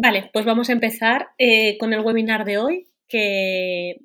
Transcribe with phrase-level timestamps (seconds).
[0.00, 3.96] Vale, pues vamos a empezar eh, con el webinar de hoy, que,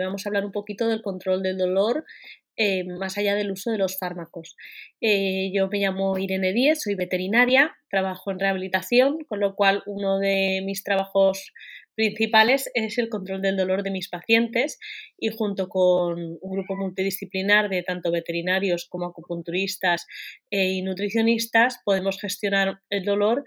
[0.00, 2.04] vamos a hablar un poquito del control del dolor
[2.56, 4.56] eh, más allá del uso de los fármacos.
[5.00, 10.18] Eh, yo me llamo Irene Díez, soy veterinaria, trabajo en rehabilitación, con lo cual uno
[10.18, 11.52] de mis trabajos
[11.94, 14.78] principales es el control del dolor de mis pacientes
[15.18, 20.06] y junto con un grupo multidisciplinar de tanto veterinarios como acupunturistas
[20.50, 23.44] y nutricionistas podemos gestionar el dolor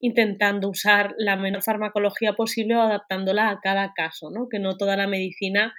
[0.00, 4.48] intentando usar la menor farmacología posible o adaptándola a cada caso, ¿no?
[4.48, 5.74] que no toda la medicina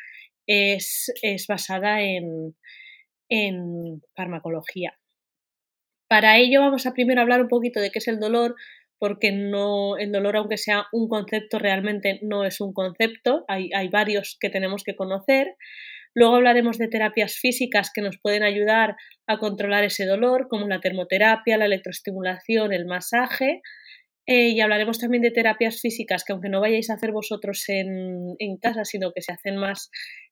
[0.47, 1.13] es,
[1.47, 2.55] basada en,
[3.30, 4.97] en farmacología.
[6.08, 8.55] Para ello vamos a primero hablar un poquito de qué es el dolor,
[9.00, 13.90] porque no, el dolor, aunque sea un concepto, realmente no es un concepto, hay, hay,
[13.90, 15.56] varios que tenemos que conocer.
[16.14, 18.96] Luego hablaremos de terapias físicas que nos pueden ayudar
[19.28, 23.62] a controlar ese dolor, como la termoterapia, la electroestimulación, el masaje.
[24.26, 28.58] Eh, y hablaremos también de terapias físicas que aunque no vayáis a hacer vosotros en,
[28.61, 29.89] casa, sino que se hacen más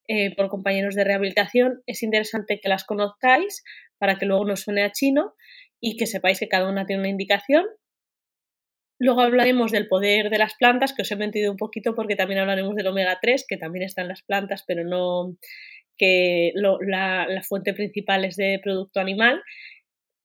[0.09, 3.63] eh, por compañeros de rehabilitación, es interesante que las conozcáis
[3.97, 5.33] para que luego no suene a chino
[5.79, 7.65] y que sepáis que cada una tiene una indicación.
[8.99, 12.39] Luego hablaremos del poder de las plantas, que os he mentido un poquito porque también
[12.39, 15.35] hablaremos del omega 3, que también está en las plantas, pero no
[15.97, 19.41] que la, fuente principal es de producto animal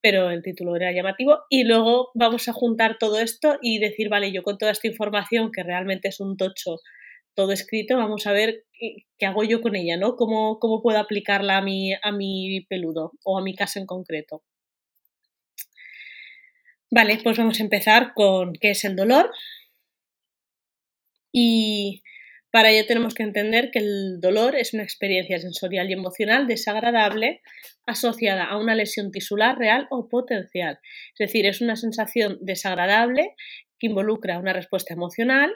[0.03, 1.41] pero el título era llamativo.
[1.51, 5.53] Y luego vamos a juntar todo esto y decir, vale, yo con toda esta información,
[5.53, 6.79] que realmente es un tocho
[7.35, 10.17] todo escrito, vamos a ver qué, hago yo con ella, ¿no?
[10.17, 14.43] ¿Cómo, ¿Cómo, puedo aplicarla a mi, a mi peludo o a mi caso en concreto?
[16.91, 19.31] Vale, pues vamos a empezar con qué es el dolor.
[21.33, 22.03] Y
[22.51, 27.43] para ello tenemos que entender que el dolor es una experiencia sensorial y emocional desagradable
[27.87, 30.81] asociada a una lesión tisular real o potencial.
[31.13, 33.35] Es decir, es una sensación desagradable
[33.79, 35.53] que involucra una respuesta emocional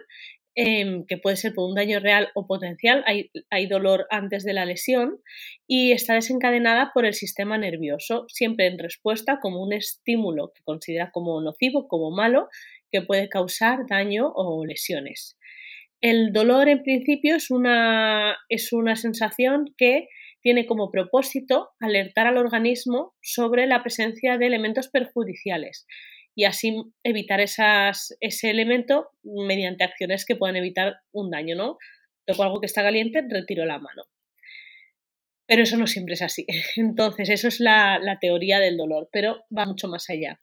[0.55, 4.53] em, que puede ser por un daño real o potencial, hay, hay, dolor antes de
[4.53, 5.21] la lesión
[5.67, 11.11] y está desencadenada por el sistema nervioso, siempre en respuesta como un estímulo que considera
[11.13, 12.49] como nocivo, como malo,
[12.91, 15.37] que puede causar daño o lesiones.
[16.01, 20.09] El dolor en principio es una, es una sensación que
[20.43, 25.87] tiene como propósito alertar al organismo sobre la presencia de elementos perjudiciales
[26.35, 31.79] y así evitar ese elemento mediante acciones que puedan evitar un daño, ¿no?
[32.27, 34.05] Toco algo que está caliente, retiro la mano.
[35.47, 36.47] Pero eso no siempre es así.
[36.77, 40.41] Entonces, eso es la, la teoría del dolor, pero va mucho más allá.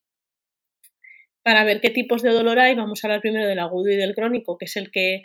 [1.44, 4.13] Para ver qué tipos de dolor hay, vamos a hablar primero del agudo y del
[4.13, 5.23] crónico, que es el que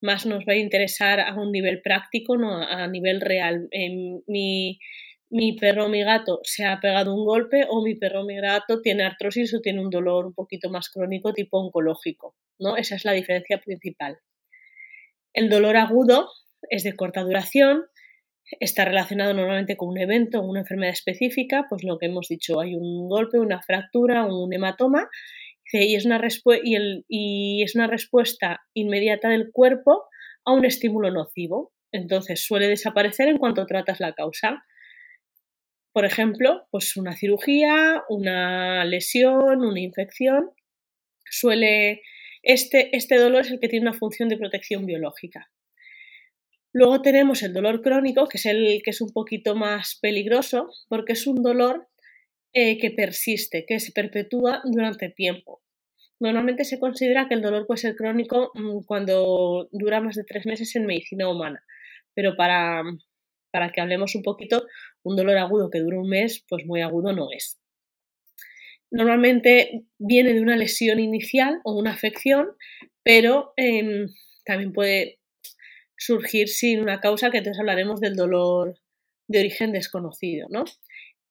[0.00, 3.68] más nos va a interesar a un nivel práctico, no a nivel real.
[4.26, 4.78] mi,
[5.30, 8.36] mi perro o mi gato se ha pegado un golpe o mi perro o mi
[8.40, 12.36] gato tiene artrosis o tiene un dolor un poquito más crónico tipo oncológico.
[12.58, 12.76] ¿no?
[12.76, 14.18] Esa es la diferencia principal.
[15.32, 16.28] El dolor agudo
[16.70, 17.84] es de corta duración,
[18.60, 22.60] está relacionado normalmente con un evento o una enfermedad específica, pues lo que hemos dicho,
[22.60, 25.08] hay un golpe, una fractura, un hematoma
[25.72, 26.20] y es, una
[27.08, 30.04] y, es una respuesta inmediata del cuerpo
[30.44, 31.72] a un estímulo nocivo.
[31.92, 34.64] Entonces suele desaparecer en cuanto tratas la causa.
[35.96, 40.50] Por ejemplo, pues una cirugía, una lesión, una infección.
[41.24, 42.02] Suele.
[42.42, 45.50] Este, este dolor es el que tiene una función de protección biológica.
[46.74, 51.14] Luego tenemos el dolor crónico, que es el que es un poquito más peligroso, porque
[51.14, 51.88] es un dolor
[52.52, 55.62] eh, que persiste, que se perpetúa durante tiempo.
[56.20, 60.44] Normalmente se considera que el dolor puede ser crónico mm, cuando dura más de tres
[60.44, 61.64] meses en medicina humana,
[62.12, 62.82] pero para,
[63.50, 64.66] para que hablemos un poquito,
[65.06, 67.60] un dolor agudo que dura un mes, pues muy agudo no es.
[68.90, 72.48] Normalmente viene de una lesión inicial o una afección,
[73.04, 74.08] pero em,
[74.44, 75.20] también puede
[75.96, 78.74] surgir sin una causa, que entonces hablaremos del dolor
[79.28, 80.64] de origen desconocido, ¿no?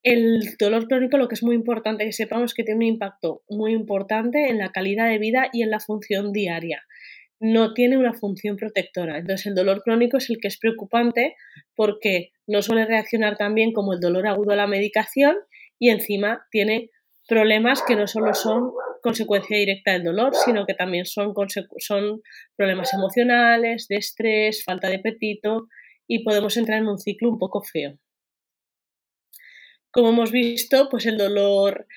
[0.04, 3.44] El dolor crónico lo que es muy importante que sepamos es que tiene un impacto
[3.50, 6.84] muy importante en la calidad de vida y en la función diaria.
[7.40, 9.18] No tiene una función protectora.
[9.18, 11.36] Entonces el dolor crónico es el que es preocupante
[11.76, 15.36] porque no suele reaccionar tan bien como el dolor agudo a la medicación
[15.80, 16.92] y encima tiene
[17.28, 18.72] problemas que no solo son
[19.02, 21.34] consecuencia directa del dolor, sino que también son,
[21.78, 22.22] son
[22.56, 25.68] problemas emocionales, de estrés, falta de apetito
[26.08, 28.00] y podemos entrar en un ciclo un poco feo.
[29.92, 31.88] Como hemos visto, pues el dolor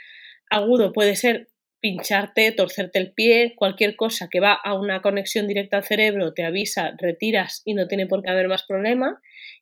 [0.50, 1.48] agudo puede ser
[1.80, 6.44] pincharte, torcerte el pie, cualquier cosa que va a una conexión directa al cerebro, te
[6.44, 9.20] avisa, retiras y no tiene por qué haber más problema.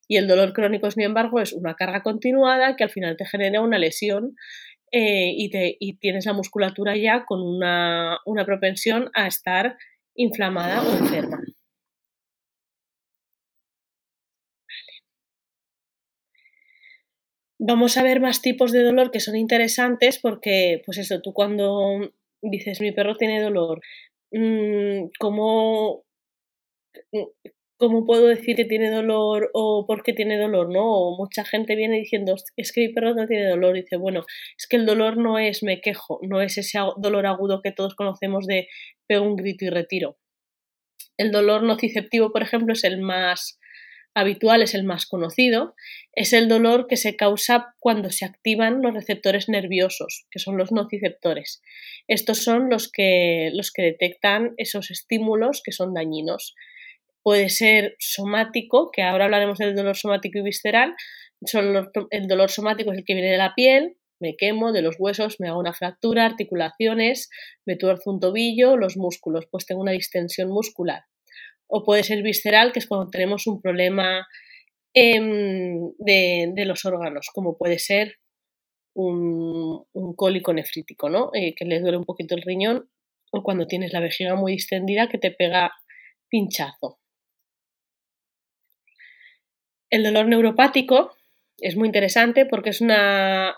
[0.09, 3.61] Y el dolor crónico, sin embargo, es una carga continuada que al final te genera
[3.61, 4.37] una lesión
[4.93, 9.77] eh, y, te, y, tienes la musculatura ya con una, una propensión a estar
[10.15, 11.39] inflamada o enferma.
[17.59, 22.13] Vamos a ver más tipos de dolor que son interesantes porque, pues eso, tú cuando
[22.43, 23.81] dices mi perro tiene dolor,
[24.31, 26.05] mm, ¿cómo,
[27.79, 30.71] ¿cómo puedo decir que tiene dolor o por qué tiene dolor?
[30.71, 30.85] ¿no?
[30.85, 33.77] O mucha gente viene diciendo, es que mi perro no tiene dolor.
[33.77, 34.25] Y dice, bueno,
[34.59, 37.95] es que el dolor no es me quejo, no es ese dolor agudo que todos
[37.95, 38.69] conocemos de
[39.07, 40.19] pego un grito y retiro.
[41.17, 43.59] El dolor nociceptivo, por ejemplo, es el más
[44.17, 45.75] habitual, es el más conocido,
[46.15, 50.73] es el dolor que se causa cuando se activan los receptores nerviosos, que son los
[50.73, 51.61] nociceptores.
[52.09, 56.55] Estos son los que, los que detectan esos estímulos que son dañinos.
[57.23, 60.95] Puede ser somático, que ahora hablaremos del dolor somático y visceral.
[62.11, 65.41] el dolor somático es el que viene de la piel, me quemo de los huesos,
[65.41, 67.29] me hago una fractura, articulaciones,
[67.67, 71.03] me tuerzo un tobillo, los músculos, pues tengo una distensión muscular
[71.69, 74.27] o puede ser visceral, que es cuando tenemos un problema
[74.95, 78.17] em, de, los órganos, como puede ser
[78.95, 79.85] un,
[80.17, 81.31] cólico nefrítico, ¿no?
[81.35, 82.89] Eh, que le duele un poquito el riñón,
[83.33, 85.73] o cuando tienes la vejiga muy distendida que te pega
[86.29, 86.99] pinchazo.
[89.91, 91.13] El dolor neuropático
[91.59, 93.55] es muy interesante porque es una,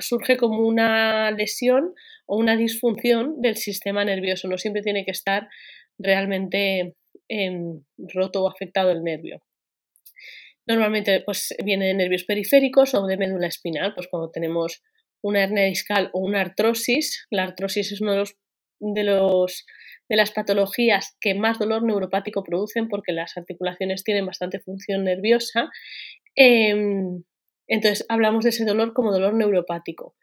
[0.00, 1.94] surge como una lesión
[2.26, 4.48] o una disfunción del sistema nervioso.
[4.48, 5.48] No siempre tiene que estar
[5.98, 6.96] realmente
[7.98, 9.42] roto o afectado el nervio.
[10.66, 14.82] Normalmente pues, viene de nervios periféricos o de médula espinal, pues cuando tenemos
[15.22, 18.36] una hernia discal o una artrosis, la artrosis es uno de los,
[18.80, 19.66] de los
[20.10, 25.70] de las patologías que más dolor neuropático producen porque las articulaciones tienen bastante función nerviosa.
[26.34, 27.22] Em,
[27.68, 30.16] entonces hablamos de ese dolor como dolor neuropático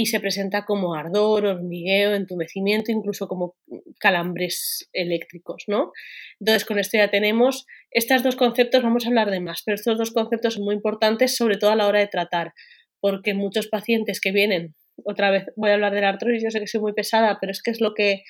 [0.00, 3.56] y se presenta como ardor, hormigueo, entumecimiento, incluso como
[3.98, 5.90] calambres eléctricos, ¿no?
[6.38, 9.98] Entonces, con esto ya tenemos estos dos conceptos, vamos a hablar de más, pero estos
[9.98, 12.52] dos conceptos son muy importantes, sobre todo a la hora de tratar,
[13.00, 16.60] porque muchos pacientes que vienen, otra vez voy a hablar de la artrosis, yo sé
[16.60, 18.22] que soy muy pesada, pero es que es lo que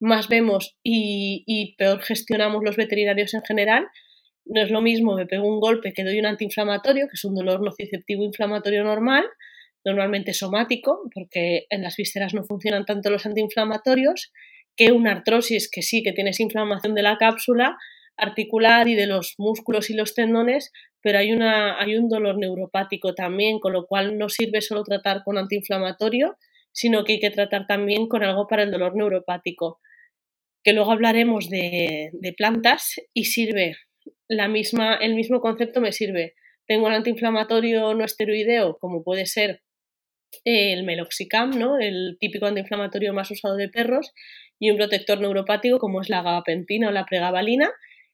[0.00, 3.86] más vemos y, y peor gestionamos los veterinarios en general,
[4.44, 7.34] no es lo mismo, me pego un golpe que doy un antiinflamatorio, que es un
[7.34, 9.24] dolor nociceptivo inflamatorio normal,
[9.84, 14.32] normalmente somático, porque en las vísceras no funcionan tanto los antiinflamatorios,
[14.76, 17.76] que una artrosis que sí que tienes inflamación de la cápsula
[18.16, 23.14] articular y de los músculos y los tendones, pero hay, una, hay un dolor neuropático
[23.14, 26.36] también, con lo cual no sirve solo tratar con antiinflamatorio,
[26.72, 29.80] sino que hay que tratar también con algo para el dolor neuropático,
[30.62, 33.76] que luego hablaremos de, de plantas y sirve
[34.28, 36.34] la misma, el mismo concepto me sirve.
[36.66, 39.62] Tengo un antiinflamatorio no esteroideo, como puede ser
[40.44, 41.78] el meloxicam, ¿no?
[41.78, 44.12] el típico antiinflamatorio más usado de perros,
[44.58, 47.70] y un protector neuropático como es la gabapentina o la pregabalina.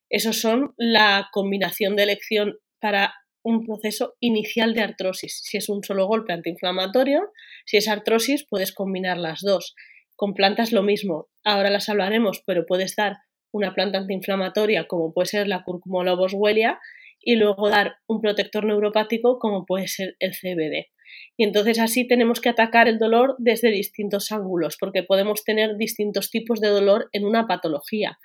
[0.09, 5.41] Esos son la combinación de elección para un proceso inicial de artrosis.
[5.43, 7.31] Si es un solo golpe antiinflamatorio,
[7.65, 9.75] si es artrosis, puedes combinar las dos.
[10.17, 11.29] Con plantas lo mismo.
[11.45, 13.19] Ahora las hablaremos, pero puedes dar
[13.53, 16.79] una planta antiinflamatoria como puede ser la Curcuma boswellia
[17.21, 20.89] y luego dar un protector neuropático como puede ser el CBD.
[21.37, 26.31] Y entonces así tenemos que atacar el dolor desde distintos ángulos, porque podemos tener distintos
[26.31, 28.19] tipos de dolor en una patología.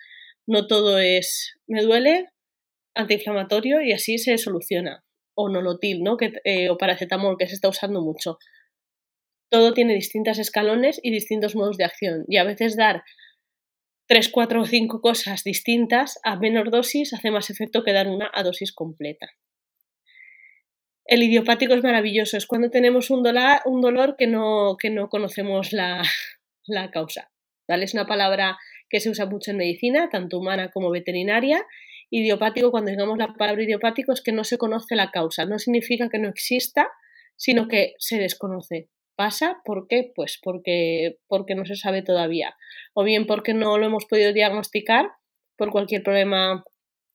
[0.47, 2.29] No todo es me duele,
[2.95, 5.03] antiinflamatorio y así se soluciona.
[5.37, 6.17] O nolotil, ¿no?
[6.45, 8.37] Eh, o paracetamol, que se está usando mucho.
[9.49, 12.23] Todo tiene distintos escalones y distintos modos de acción.
[12.27, 13.03] Y a veces dar
[14.07, 18.31] tres, cuatro o cinco cosas distintas a menor dosis hace más efecto que dar una
[18.33, 19.27] a dosis completa.
[21.05, 23.23] El idiopático es maravilloso, es cuando tenemos un
[23.65, 26.01] un dolor que, no, que no conocemos la,
[26.65, 27.31] la causa.
[27.67, 27.85] ¿vale?
[27.85, 28.57] Es una palabra
[28.89, 31.63] que se usa mucho en medicina, tanto humana como veterinaria.
[32.09, 35.45] Idiopático, cuando digamos la palabra idiopático, es que no se conoce la causa.
[35.45, 36.87] No significa que no exista,
[37.35, 38.89] sino que se desconoce.
[39.15, 39.61] ¿Pasa?
[39.63, 40.11] ¿Por qué?
[40.13, 42.55] Pues porque, porque no se sabe todavía.
[42.93, 45.11] O bien porque no lo hemos podido diagnosticar
[45.55, 46.63] por cualquier problema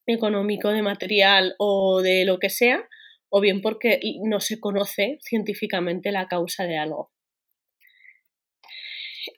[0.06, 2.88] económico, de material o de lo que sea,
[3.30, 7.12] o bien porque no se conoce científicamente la causa de algo.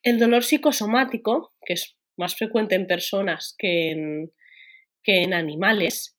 [0.03, 4.33] El dolor psicosomático, que es más frecuente en personas que en,
[5.03, 6.17] que en animales,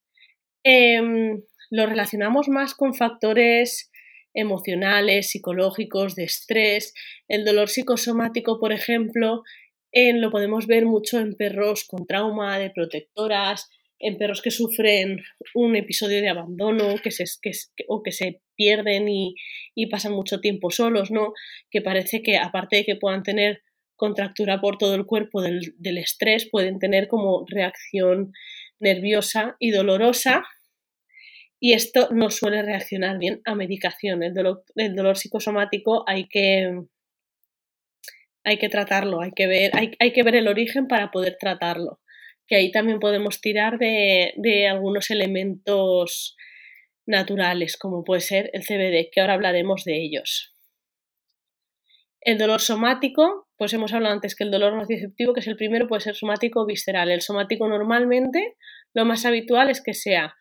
[0.63, 3.92] em, lo relacionamos más con factores
[4.34, 6.94] emocionales, psicológicos, de estrés.
[7.27, 9.44] El dolor psicosomático, por ejemplo,
[9.94, 13.70] lo podemos ver mucho en perros con trauma, de protectoras,
[14.03, 15.24] en perros que sufren
[15.55, 17.24] un episodio de abandono que se,
[17.88, 19.36] o que se pierden y,
[19.89, 21.33] pasan mucho tiempo solos, ¿no?
[21.72, 23.63] Que parece que aparte de que puedan tener
[23.95, 28.33] contractura por todo el cuerpo del, estrés, pueden tener como reacción
[28.79, 30.43] nerviosa y dolorosa
[31.60, 34.22] y esto no suele reaccionar bien a medicación.
[34.22, 36.81] El dolor, el dolor psicosomático hay que,
[38.43, 42.01] hay que tratarlo, hay que, ver, hay, hay que ver el origen para poder tratarlo
[42.48, 46.36] que ahí también podemos tirar de, de algunos elementos
[47.06, 50.54] naturales, como puede ser el CBD, que ahora hablaremos de ellos.
[52.22, 55.88] El dolor somático, pues hemos hablado antes que el dolor nociceptivo, que es el primero,
[55.88, 57.12] puede ser somático o visceral.
[57.12, 58.56] El somático normalmente
[58.94, 60.36] lo más habitual es que sea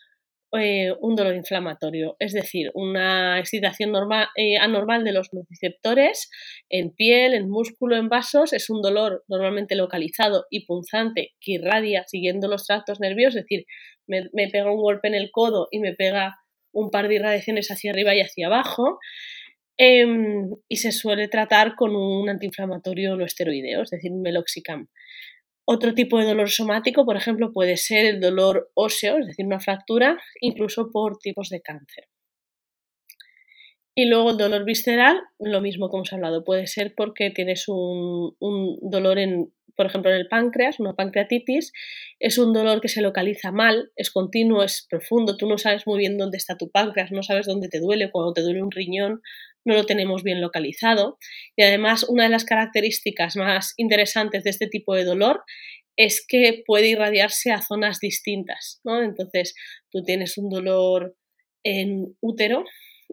[0.55, 6.31] eh, un dolor inflamatorio, es decir, una excitación normal, eh, anormal de los nociceptores
[6.69, 12.05] en piel, en músculo, en vasos, es un dolor normalmente localizado y punzante que irradia
[12.07, 13.65] siguiendo los tractos nerviosos, es decir,
[14.07, 16.37] me, pega un golpe en el codo y me pega
[16.73, 18.99] un par de irradiaciones hacia arriba y hacia abajo.
[19.79, 24.89] Em, y se suele tratar con un antiinflamatorio no esteroideo, es decir, meloxicam.
[25.75, 29.59] Otro tipo de dolor somático, por ejemplo, puede ser el dolor óseo, es decir, una
[29.59, 32.09] fractura, incluso por tipos de cáncer.
[33.95, 38.37] Y luego el dolor visceral, lo mismo que hemos hablado, puede ser porque tienes un,
[38.39, 41.73] un, dolor en, por ejemplo, en el páncreas, una pancreatitis,
[42.21, 45.97] es un dolor que se localiza mal, es continuo, es profundo, tú no sabes muy
[45.97, 49.23] bien dónde está tu páncreas, no sabes dónde te duele, cuando te duele un riñón,
[49.65, 51.19] no lo tenemos bien localizado.
[51.57, 55.43] Y además, una de las características más interesantes de este tipo de dolor
[55.97, 59.03] es que puede irradiarse a zonas distintas, ¿no?
[59.03, 59.55] Entonces,
[59.91, 61.17] tú tienes un dolor
[61.65, 62.65] en útero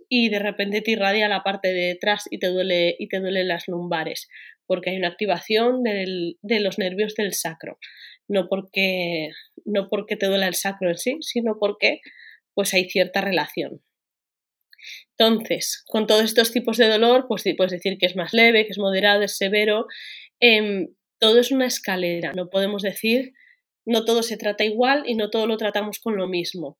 [0.08, 3.50] y de repente te irradia la parte de detrás y te duele y te duelen
[3.50, 4.30] las lumbares,
[4.66, 7.78] porque hay una activación de los nervios del sacro,
[8.28, 9.30] no porque
[9.66, 12.00] no porque te duela el sacro en sí, sino porque
[12.54, 13.82] pues hay cierta relación.
[15.18, 18.72] Entonces, con todos estos tipos de dolor, pues puedes decir que es más leve, que
[18.72, 19.86] es moderado, es severo.
[20.40, 20.88] Em,
[21.20, 23.34] todo es una escalera, no podemos decir,
[23.86, 26.78] no todo se trata igual y no todo lo tratamos con lo mismo.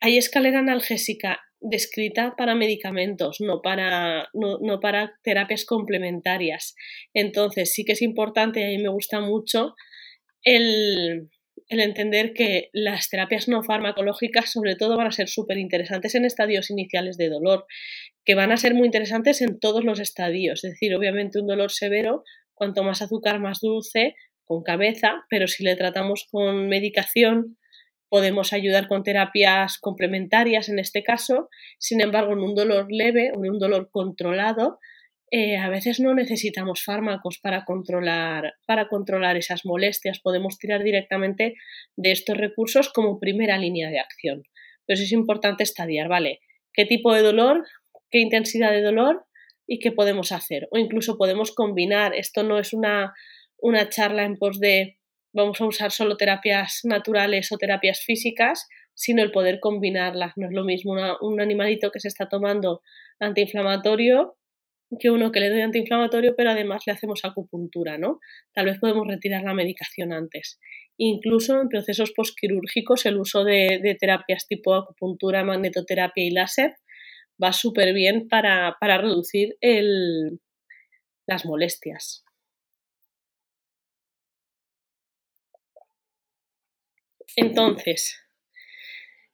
[0.00, 6.74] Hay escalera analgésica descrita para medicamentos, no para, no para terapias complementarias.
[7.14, 9.74] Entonces, sí que es importante, y a mí me gusta mucho,
[10.42, 11.30] el,
[11.68, 16.24] el entender que las terapias no farmacológicas sobre todo van a ser súper interesantes en
[16.24, 17.66] estadios iniciales de dolor,
[18.24, 20.64] que van a ser muy interesantes en todos los estadios.
[20.64, 24.14] Es decir, obviamente un dolor severo, cuanto más azúcar, más dulce,
[24.44, 27.56] con cabeza, pero si le tratamos con medicación,
[28.08, 31.48] podemos ayudar con terapias complementarias en este caso.
[31.78, 34.78] Sin embargo, en un dolor leve en un dolor controlado,
[35.34, 40.20] eh, a veces no necesitamos fármacos para controlar, para controlar esas molestias.
[40.20, 41.54] Podemos tirar directamente
[41.96, 44.42] de estos recursos como primera línea de acción.
[44.84, 46.40] Pero es importante estadiar, ¿vale?
[46.74, 47.64] ¿Qué tipo de dolor?
[48.10, 49.24] ¿Qué intensidad de dolor?
[49.66, 50.68] ¿Y qué podemos hacer?
[50.70, 52.14] O incluso podemos combinar.
[52.14, 53.14] Esto no es una,
[53.56, 54.98] una charla en pos de
[55.32, 60.34] vamos a usar solo terapias naturales o terapias físicas, sino el poder combinarlas.
[60.36, 62.82] No es lo mismo un animalito que se está tomando
[63.18, 64.36] antiinflamatorio
[64.98, 68.20] que uno que le doy antiinflamatorio, pero además le hacemos acupuntura, ¿no?
[68.52, 70.58] Tal vez podemos retirar la medicación antes.
[70.96, 76.74] Incluso en procesos postquirúrgicos, el uso de, terapias tipo acupuntura, magnetoterapia y láser
[77.42, 79.56] va súper bien para, reducir
[81.26, 82.24] las molestias.
[87.34, 88.20] Entonces,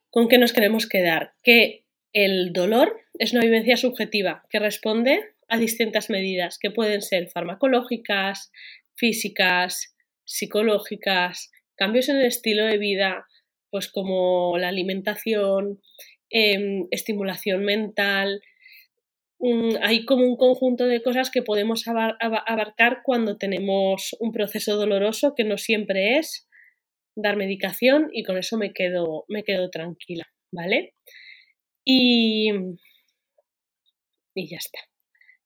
[0.09, 1.33] ¿con qué nos queremos quedar?
[1.43, 7.29] Que el dolor es una vivencia subjetiva que responde a distintas medidas que pueden ser
[7.29, 8.51] farmacológicas,
[8.95, 13.25] físicas, psicológicas, cambios en el estilo de vida,
[13.71, 15.81] pues como la alimentación,
[16.29, 18.41] em, estimulación mental.
[19.39, 25.33] Mm, hay como un conjunto de cosas que podemos abarcar cuando tenemos un proceso doloroso
[25.35, 26.47] que no siempre es
[27.15, 30.93] dar medicación y con eso me quedo, me quedo tranquila, ¿vale?
[31.85, 32.51] Y,
[34.35, 34.79] y ya está.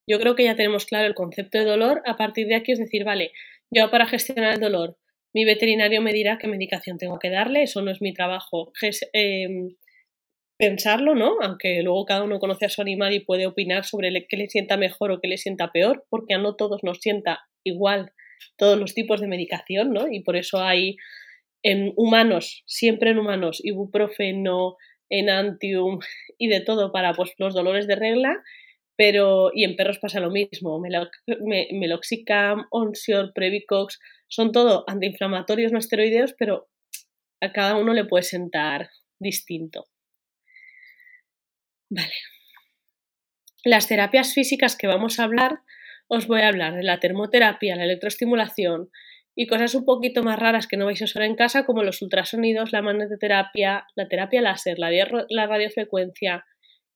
[0.08, 2.02] Yo creo que ya tenemos claro el concepto de dolor.
[2.06, 3.32] A partir de aquí es decir, vale,
[3.72, 4.98] yo para gestionar el dolor,
[5.34, 8.72] mi veterinario me dirá qué medicación tengo que darle, eso no es mi trabajo
[9.14, 9.76] em,
[10.58, 11.38] pensarlo, ¿no?
[11.42, 14.78] Aunque luego cada uno conoce a su animal y puede opinar sobre qué le sienta
[14.78, 18.12] mejor o qué le sienta peor, porque a no todos nos sienta igual
[18.58, 20.08] todos los tipos de medicación, ¿no?
[20.12, 20.98] Y por eso hay
[21.64, 24.76] en humanos, siempre en humanos, ibuprofeno,
[25.10, 26.00] enantium
[26.38, 28.44] y de todo para pues, los dolores de regla
[28.96, 30.80] pero, y en perros pasa lo mismo,
[31.72, 36.70] Meloxicam, Onsior, Previcox, son todo antiinflamatorios no esteroideos, pero
[37.42, 39.86] A cada uno le puede sentar distinto.
[41.90, 42.14] Vale.
[43.66, 45.60] Las terapias físicas que vamos a hablar,
[46.08, 48.90] os voy a hablar de la termoterapia, la electroestimulación
[49.36, 52.02] y cosas un poquito más raras que no vais a usar en casa, como los
[52.02, 54.90] ultrasonidos, la magnetoterapia, la terapia láser, la,
[55.30, 56.46] la radiofrecuencia,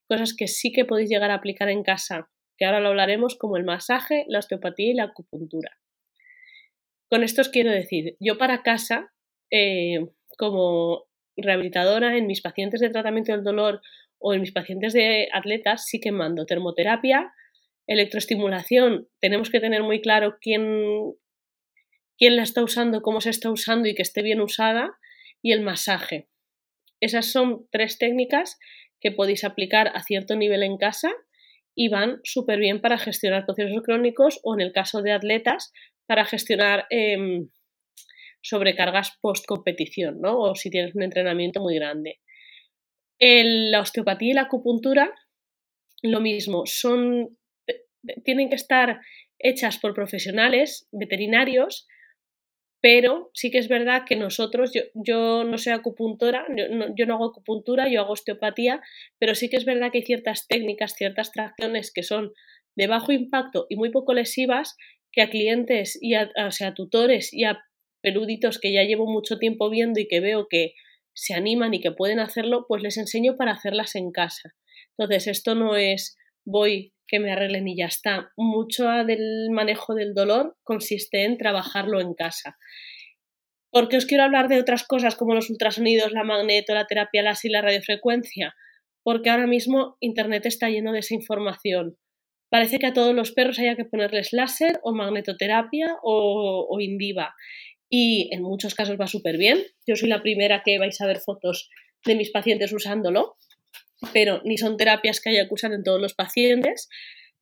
[0.07, 3.57] cosas que sí que podéis llegar a aplicar en casa, que ahora lo hablaremos como
[3.57, 5.77] el masaje, la osteopatía y la acupuntura.
[7.09, 9.13] Con esto os quiero decir, yo para casa,
[9.51, 11.05] eh, como
[11.37, 13.81] rehabilitadora en mis pacientes de tratamiento del dolor
[14.19, 17.31] o en mis pacientes de atletas, sí que mando termoterapia,
[17.85, 21.13] electroestimulación, tenemos que tener muy claro quién,
[22.17, 24.97] quién la está usando, cómo se está usando y que esté bien usada,
[25.41, 26.27] y el masaje.
[26.99, 28.57] Esas son tres técnicas
[29.11, 31.11] podéis aplicar a cierto nivel en casa
[31.75, 35.71] y van súper bien para gestionar procesos crónicos o en el caso de atletas
[36.07, 37.49] para gestionar em,
[38.41, 40.39] sobrecargas post competición, ¿no?
[40.39, 42.19] O si tienes un entrenamiento muy grande.
[43.19, 45.11] la osteopatía y la acupuntura,
[46.03, 47.37] lo mismo, son,
[48.23, 49.01] tienen que estar
[49.39, 51.87] hechas por profesionales veterinarios
[52.89, 56.45] pero sí que es verdad que nosotros, yo, no soy acupuntora,
[56.95, 58.81] yo no, hago acupuntura, yo hago osteopatía,
[59.19, 62.31] pero sí que es verdad que hay ciertas técnicas, ciertas tracciones que son
[62.77, 64.77] de bajo impacto y muy poco lesivas
[65.11, 67.59] que a clientes y a, o sea, tutores y a
[68.01, 70.71] peluditos que ya llevo mucho tiempo viendo y que veo que
[71.13, 74.55] se animan y que pueden hacerlo, pues les enseño para hacerlas en casa.
[74.97, 76.15] Entonces, esto no es
[76.47, 78.31] voy que me arreglen y ya está.
[78.35, 82.57] Mucho del manejo del dolor consiste en trabajarlo en casa.
[83.71, 87.21] ¿Por qué os quiero hablar de otras cosas como los ultrasonidos, la magneto, la terapia
[87.21, 88.55] láser y la radiofrecuencia?
[89.03, 91.97] Porque ahora mismo Internet está lleno de esa información.
[92.49, 97.35] Parece que a todos los perros haya que ponerles láser o magnetoterapia o, o Indiva.
[97.89, 99.59] Y en muchos casos va súper bien.
[99.85, 101.69] Yo soy la primera que vais a ver fotos
[102.05, 103.35] de mis pacientes usándolo
[104.13, 106.89] pero ni son terapias que haya que usar en todos los pacientes,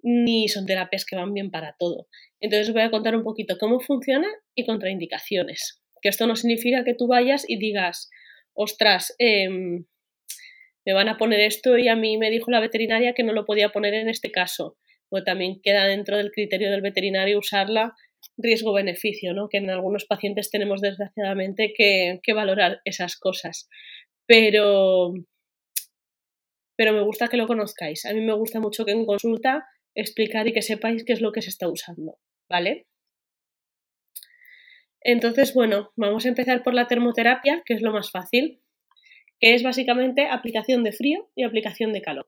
[0.01, 2.07] ni son terapias que van bien para todo.
[2.39, 5.81] Entonces voy a contar un poquito cómo funciona y contraindicaciones.
[6.01, 8.09] Que esto no significa que tú vayas y digas,
[8.53, 9.86] ostras, em,
[10.86, 13.45] me van a poner esto y a mí me dijo la veterinaria que no lo
[13.45, 14.77] podía poner en este caso.
[15.10, 17.95] O también queda dentro del criterio del veterinario usarla
[18.38, 19.49] riesgo-beneficio, ¿no?
[19.49, 23.69] que en algunos pacientes tenemos desgraciadamente que valorar esas cosas.
[24.27, 25.13] Pero,
[26.75, 28.05] pero me gusta que lo conozcáis.
[28.05, 31.31] A mí me gusta mucho que en consulta explicar y que sepáis qué es lo
[31.31, 32.88] que se está usando, ¿vale?
[35.01, 38.61] Entonces, bueno, vamos a empezar por la termoterapia, que es lo más fácil,
[39.39, 42.27] que es básicamente aplicación de frío y aplicación de calor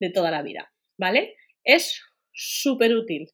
[0.00, 1.36] de toda la vida, ¿vale?
[1.62, 3.30] Es súper útil.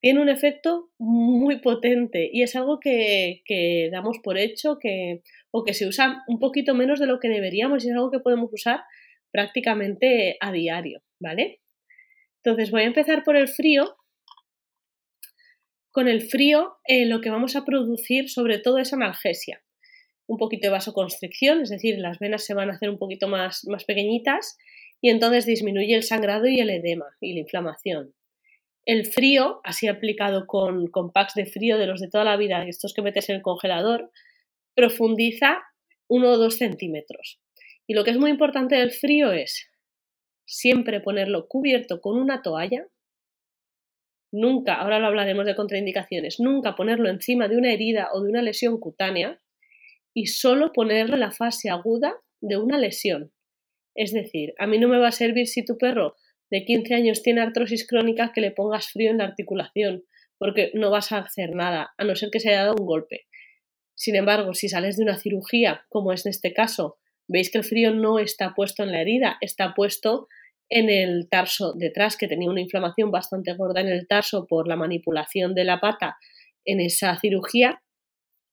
[0.00, 5.62] Tiene un efecto muy potente y es algo que, que, damos por hecho que, o
[5.62, 8.50] que se usa un poquito menos de lo que deberíamos y es algo que podemos
[8.52, 8.80] usar
[9.30, 11.60] prácticamente a diario, ¿vale?
[12.42, 13.96] Entonces voy a empezar por el frío.
[15.90, 19.62] Con el frío eh, lo que vamos a producir sobre todo es analgesia,
[20.26, 23.64] un poquito de vasoconstricción, es decir, las venas se van a hacer un poquito más,
[23.66, 24.56] más pequeñitas
[25.00, 28.14] y entonces disminuye el sangrado y el edema y la inflamación.
[28.86, 32.64] El frío, así aplicado con, con packs de frío de los de toda la vida,
[32.66, 34.10] estos que metes en el congelador,
[34.74, 35.58] profundiza
[36.08, 37.40] 1 o 2 centímetros.
[37.90, 39.68] Y lo que es muy importante del frío es
[40.46, 42.86] siempre ponerlo cubierto con una toalla.
[44.30, 48.42] Nunca, ahora lo hablaremos de contraindicaciones, nunca ponerlo encima de una herida o de una
[48.42, 49.42] lesión cutánea
[50.14, 53.32] y solo ponerlo en la fase aguda de una lesión.
[53.96, 56.14] Es decir, a mí no me va a servir si tu perro
[56.48, 60.04] de 15 años tiene artrosis crónica que le pongas frío en la articulación,
[60.38, 63.26] porque no vas a hacer nada, a no ser que se haya dado un golpe.
[63.96, 66.99] Sin embargo, si sales de una cirugía, como es en este caso,
[67.32, 70.26] Veis que el frío no está puesto en la herida, está puesto
[70.68, 74.74] en el tarso detrás, que tenía una inflamación bastante gorda en el tarso por la
[74.74, 76.16] manipulación de la pata
[76.64, 77.82] en esa cirugía,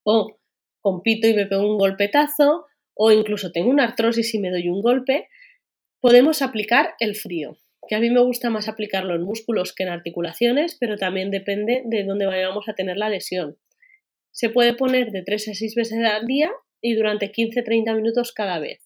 [0.04, 0.38] o
[0.80, 4.84] compito y me pego un golpetazo, o incluso tengo una artrosis y me doy un
[4.84, 5.28] golpe,
[6.00, 9.90] podemos aplicar el frío, que a mí me gusta más aplicarlo en músculos que en
[9.90, 13.58] articulaciones, pero también depende de dónde vayamos a tener la lesión.
[14.32, 16.52] Se puede poner de 3 a 6 veces al día
[16.88, 18.80] y durante 15-30 minutos cada vez.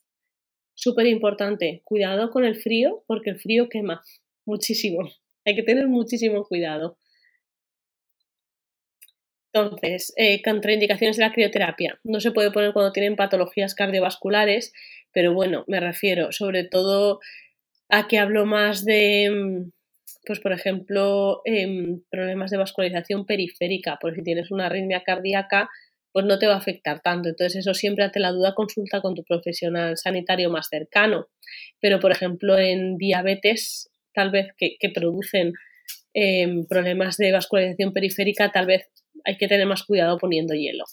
[0.73, 4.01] Súper importante, cuidado con el frío porque el frío quema
[4.43, 5.07] muchísimo.
[5.45, 6.97] Hay que tener muchísimo cuidado.
[9.53, 11.99] Entonces, eh, contraindicaciones de la crioterapia.
[12.03, 14.73] No se puede poner cuando tienen patologías cardiovasculares,
[15.13, 17.19] pero bueno, me refiero sobre todo
[17.89, 19.71] a que hablo más de, mm,
[20.25, 25.69] pues por ejemplo, em, problemas de vascularización periférica, por si tienes una arritmia cardíaca
[26.11, 27.29] pues no te va a afectar tanto.
[27.29, 31.27] Entonces, eso siempre ante la duda consulta con tu profesional sanitario más cercano.
[31.79, 35.53] Pero, por ejemplo, en diabetes, tal vez que, producen
[36.13, 38.89] em, problemas de vascularización periférica, tal vez
[39.23, 40.83] hay que tener más cuidado poniendo hielo.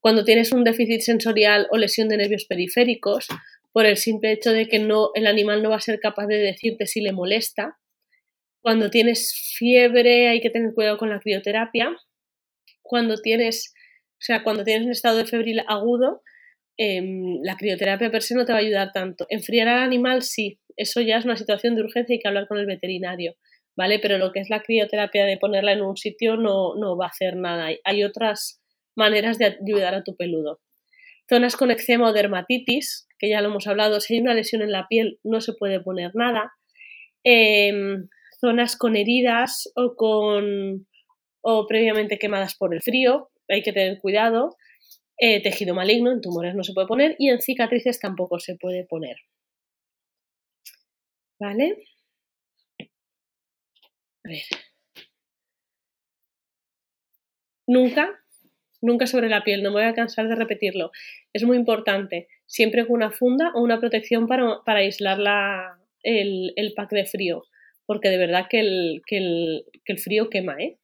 [0.00, 3.26] Cuando tienes un déficit sensorial o lesión de nervios periféricos,
[3.72, 6.38] por el simple hecho de que no, el animal no va a ser capaz de
[6.38, 7.78] decirte si le molesta.
[8.60, 11.96] Cuando tienes fiebre hay que tener cuidado con la crioterapia.
[12.82, 13.74] Cuando tienes,
[14.18, 16.22] o sea, cuando tienes un estado de febril agudo,
[16.76, 19.26] em, la crioterapia per se no te va a ayudar tanto.
[19.30, 22.48] Enfriar al animal sí, eso ya es una situación de urgencia y hay que hablar
[22.48, 23.36] con el veterinario,
[23.76, 23.98] ¿vale?
[24.00, 27.08] Pero lo que es la crioterapia de ponerla en un sitio no, no va a
[27.08, 27.68] hacer nada.
[27.84, 28.60] Hay otras
[28.96, 30.60] maneras de ayudar a tu peludo.
[31.28, 34.72] Zonas con eczema o dermatitis, que ya lo hemos hablado, si hay una lesión en
[34.72, 36.52] la piel no se puede poner nada.
[37.22, 38.08] Em,
[38.40, 40.86] zonas con heridas o con
[41.40, 44.56] o previamente quemadas por el frío, hay que tener cuidado.
[45.18, 48.84] Eh, tejido maligno, en tumores no se puede poner y en cicatrices tampoco se puede
[48.84, 49.16] poner.
[51.40, 51.84] ¿Vale?
[54.24, 54.42] A ver.
[57.66, 58.18] Nunca
[58.80, 60.90] nunca sobre la piel, no me voy a cansar de repetirlo.
[61.32, 65.18] Es muy importante, siempre con una funda o una protección para, aislar
[66.02, 67.44] el, pack de frío,
[67.86, 70.78] porque de verdad que el, el, frío quema, ¿eh?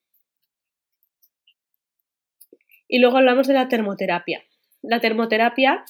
[2.94, 4.44] Y luego hablamos de la termoterapia.
[4.80, 5.84] La termoterapia,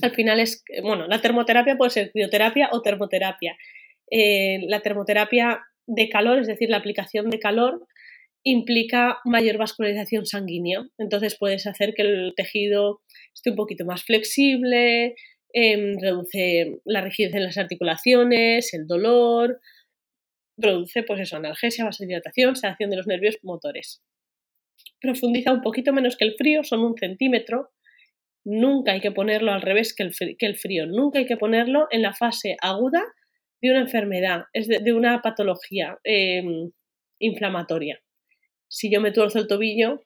[0.00, 3.54] al final es, bueno, la termoterapia puede ser crioterapia o termoterapia.
[4.10, 7.86] Eh, la termoterapia de calor, es decir, la aplicación de calor,
[8.44, 10.82] implica mayor vascularización sanguínea.
[10.96, 13.02] Entonces puedes hacer que el tejido
[13.34, 15.14] esté un poquito más flexible,
[15.52, 19.60] em, reduce la rigidez en las articulaciones, el dolor,
[20.56, 24.02] produce pues eso, analgesia, vasodilatación, sedación de los nervios motores.
[25.02, 27.70] Profundiza un poquito menos que el frío, son un centímetro.
[28.44, 32.12] Nunca hay que ponerlo al revés que el, frío, nunca hay que ponerlo en la
[32.12, 33.02] fase aguda
[33.60, 36.72] de una enfermedad, es de, una patología em,
[37.20, 38.02] inflamatoria
[38.72, 40.00] si yo me tuerzo el tobillo,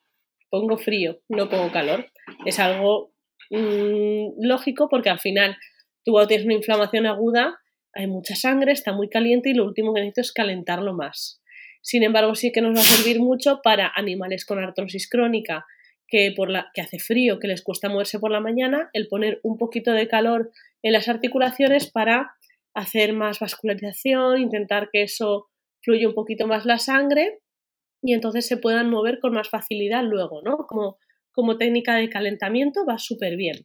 [0.51, 2.11] pongo frío, no pongo calor.
[2.45, 3.13] Es algo
[3.51, 5.57] mm, lógico porque al final
[6.05, 7.61] tú tienes una inflamación aguda,
[7.95, 11.41] hay mucha sangre, está muy caliente y lo último que necesito es calentarlo más.
[11.87, 15.67] Sin embargo, sí que nos va a servir mucho para animales con artrosis crónica,
[16.09, 19.39] que, por la, que hace frío, que les cuesta moverse por la mañana, el poner
[19.45, 20.51] un poquito de calor
[20.83, 22.33] en las articulaciones para
[22.75, 25.47] hacer más vascularización, intentar que eso
[25.81, 27.39] fluya un poquito más la sangre
[28.03, 30.57] y entonces se puedan mover con más facilidad luego, ¿no?
[30.67, 30.99] Como,
[31.31, 33.65] como técnica de calentamiento va súper bien.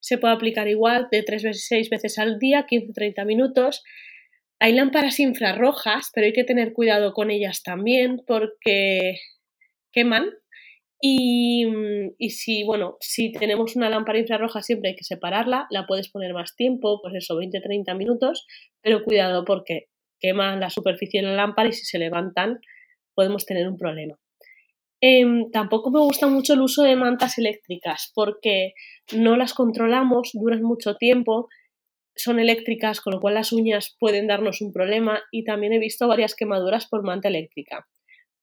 [0.00, 3.84] Se puede aplicar igual de 3 veces 6 veces al día, 15-30 minutos.
[4.58, 9.18] Hay lámparas infrarrojas, pero hay que tener cuidado con ellas también porque
[9.92, 10.30] queman.
[11.00, 11.66] Y,
[12.18, 16.32] y, si, bueno, si tenemos una lámpara infrarroja siempre hay que separarla, la puedes poner
[16.32, 18.46] más tiempo, pues eso, 20-30 minutos,
[18.80, 19.88] pero cuidado porque
[20.18, 22.60] queman la superficie de la lámpara y si se levantan
[23.14, 24.16] podemos tener un problema.
[25.00, 28.72] Em, tampoco me gusta mucho el uso de mantas eléctricas porque
[29.12, 31.48] no las controlamos, duran mucho tiempo,
[32.16, 36.08] son eléctricas, con lo cual las uñas pueden darnos un problema y también he visto
[36.08, 37.86] varias quemaduras por manta eléctrica.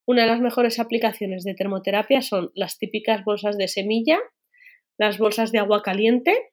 [0.05, 4.19] Una de las mejores aplicaciones de termoterapia son las típicas bolsas de semilla,
[4.97, 6.51] las bolsas de agua caliente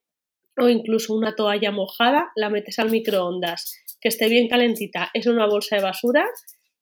[0.56, 5.46] o incluso una toalla mojada, la metes al microondas, que esté bien calentita, es una
[5.46, 6.26] bolsa de basura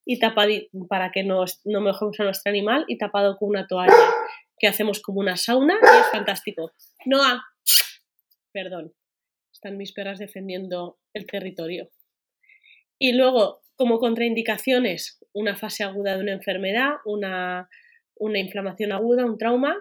[0.05, 0.53] y tapado
[0.89, 3.95] para que no, no mojemos a nuestro animal y tapado con una toalla
[4.59, 6.73] que hacemos como una sauna y es fantástico.
[7.07, 7.43] Noah,
[8.53, 8.93] perdón,
[9.59, 11.91] están mis perras defendiendo el territorio.
[12.99, 17.69] Y luego, como contraindicaciones, una fase aguda de una enfermedad, una,
[18.17, 19.77] una inflamación aguda, un trauma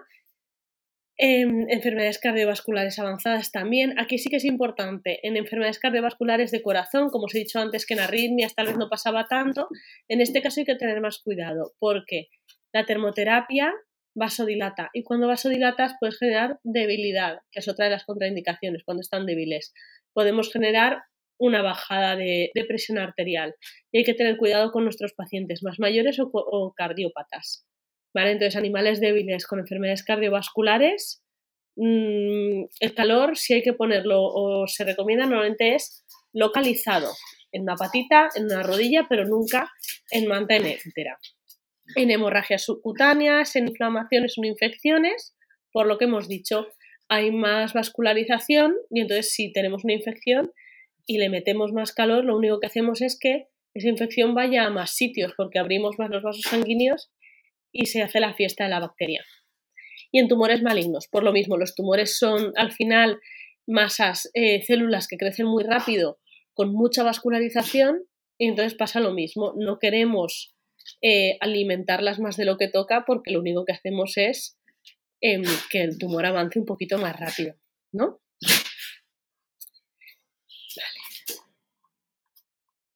[1.16, 3.98] en enfermedades cardiovasculares avanzadas también.
[3.98, 5.18] Aquí sí que es importante.
[5.26, 8.76] En enfermedades cardiovasculares de corazón, como os he dicho antes, que en arritmias tal vez
[8.76, 9.68] no pasaba tanto,
[10.08, 12.28] en este caso hay que tener más cuidado porque
[12.72, 13.74] la termoterapia
[14.18, 19.26] vasodilata y cuando vasodilatas puedes generar debilidad, que es otra de las contraindicaciones cuando están
[19.26, 19.72] débiles.
[20.12, 21.02] Podemos generar
[21.38, 23.54] una bajada de, presión arterial
[23.92, 27.64] y hay que tener cuidado con nuestros pacientes más mayores o, cardiópatas.
[28.14, 31.22] Entonces, animales débiles con enfermedades cardiovasculares,
[31.76, 37.12] mm, el calor, si hay que ponerlo o se recomienda, normalmente es localizado
[37.52, 39.70] en una patita, en una rodilla, pero nunca
[40.10, 41.18] en manta entera.
[41.96, 45.34] En hemorragias subcutáneas, en inflamaciones o infecciones,
[45.72, 46.68] por lo que hemos dicho,
[47.08, 50.52] hay más vascularización y entonces si tenemos una infección
[51.06, 54.70] y le metemos más calor, lo único que hacemos es que esa infección vaya a
[54.70, 57.10] más sitios porque abrimos más los vasos sanguíneos
[57.72, 59.24] y se hace la fiesta de la bacteria.
[60.10, 61.06] y en tumores malignos.
[61.06, 63.18] Por lo mismo, los tumores son al final
[63.66, 66.18] masas, eh, células que crecen muy rápido
[66.54, 68.04] con mucha vascularización
[68.38, 69.52] y entonces pasa lo mismo.
[69.56, 70.56] No queremos
[71.02, 74.58] eh, alimentarlas más de lo que toca porque lo único que hacemos es
[75.20, 77.54] em, que el tumor avance un poquito más rápido,
[77.92, 78.20] ¿no?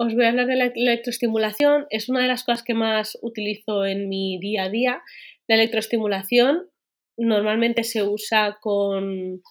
[0.04, 1.86] Os voy a hablar de la electroestimulación.
[1.90, 5.02] Es una de las cosas que más utilizo en mi día a día.
[5.46, 6.68] La electroestimulación
[7.16, 9.42] normalmente se usa con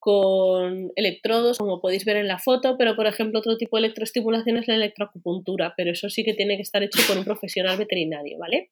[0.00, 4.56] con electrodos, como podéis ver en la foto, pero por ejemplo otro tipo de electroestimulación
[4.56, 8.38] es la electroacupuntura, pero eso sí que tiene que estar hecho por un profesional veterinario,
[8.38, 8.70] ¿vale?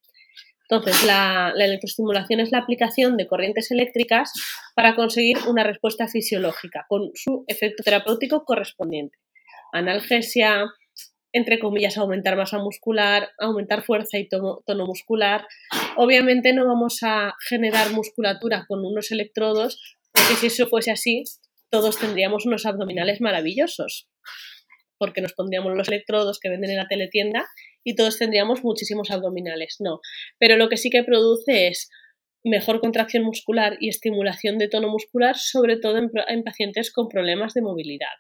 [0.71, 4.33] Entonces, la, electroestimulación es la aplicación de corrientes eléctricas
[4.75, 9.17] para conseguir una respuesta fisiológica con su efecto terapéutico correspondiente.
[9.73, 10.67] Analgesia,
[11.33, 15.47] entre comillas, aumentar masa muscular, aumentar fuerza y tono, tono muscular.
[15.97, 21.23] Obviamente no vamos a generar musculatura con unos electrodos porque si eso fuese así,
[21.71, 24.09] todos tendríamos unos abdominales maravillosos,
[24.99, 27.47] porque nos pondríamos los electrodos que venden en la teletienda
[27.85, 29.77] y todos tendríamos muchísimos abdominales.
[29.81, 30.01] No,
[30.39, 31.89] pero lo que sí que produce es
[32.45, 37.63] mejor contracción muscular y estimulación de tono muscular, sobre todo en, pacientes con problemas de
[37.63, 38.17] movilidad.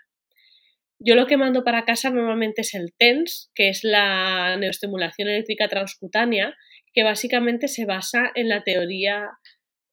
[1.00, 5.68] Yo lo que mando para casa normalmente es el TENS, que es la neoestimulación eléctrica
[5.68, 6.54] transcutánea,
[6.92, 9.28] que básicamente se basa en la teoría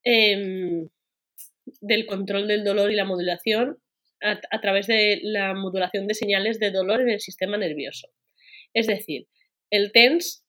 [0.03, 0.87] em,
[1.81, 3.77] del control del dolor y la modulación
[4.21, 8.09] a, través de la modulación de señales de dolor en el sistema nervioso.
[8.73, 9.27] Es decir,
[9.69, 10.43] el TENS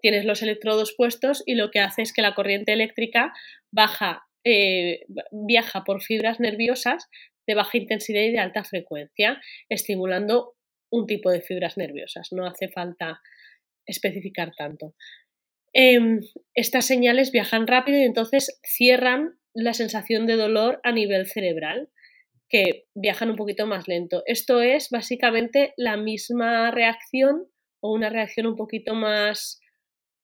[0.00, 3.32] tienes los electrodos puestos y lo que hace es que la corriente eléctrica
[3.70, 7.08] baja, eh, viaja por fibras nerviosas
[7.46, 10.54] de baja intensidad y de alta frecuencia, estimulando
[10.90, 12.32] un tipo de fibras nerviosas.
[12.32, 13.20] No hace falta
[13.86, 14.94] especificar tanto.
[15.72, 16.20] Em,
[16.54, 21.88] estas señales viajan rápido y entonces cierran la sensación de dolor a nivel cerebral,
[22.48, 24.22] que viajan un poquito más lento.
[24.26, 27.48] Esto es básicamente la misma reacción
[27.80, 29.60] o una reacción un poquito más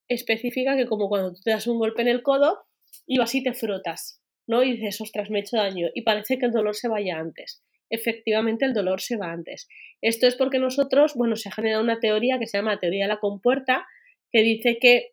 [0.08, 2.60] específica que como cuando te das un golpe en el codo
[3.06, 4.62] y vas y te frotas, ¿no?
[4.62, 7.64] Y dices, ostras, me he hecho daño y parece que el dolor se vaya antes.
[7.88, 9.66] Efectivamente, el dolor se va antes.
[10.02, 13.04] Esto es porque nosotros, bueno, se ha generado una teoría que se llama la teoría
[13.04, 13.86] de la compuerta,
[14.30, 15.12] que dice que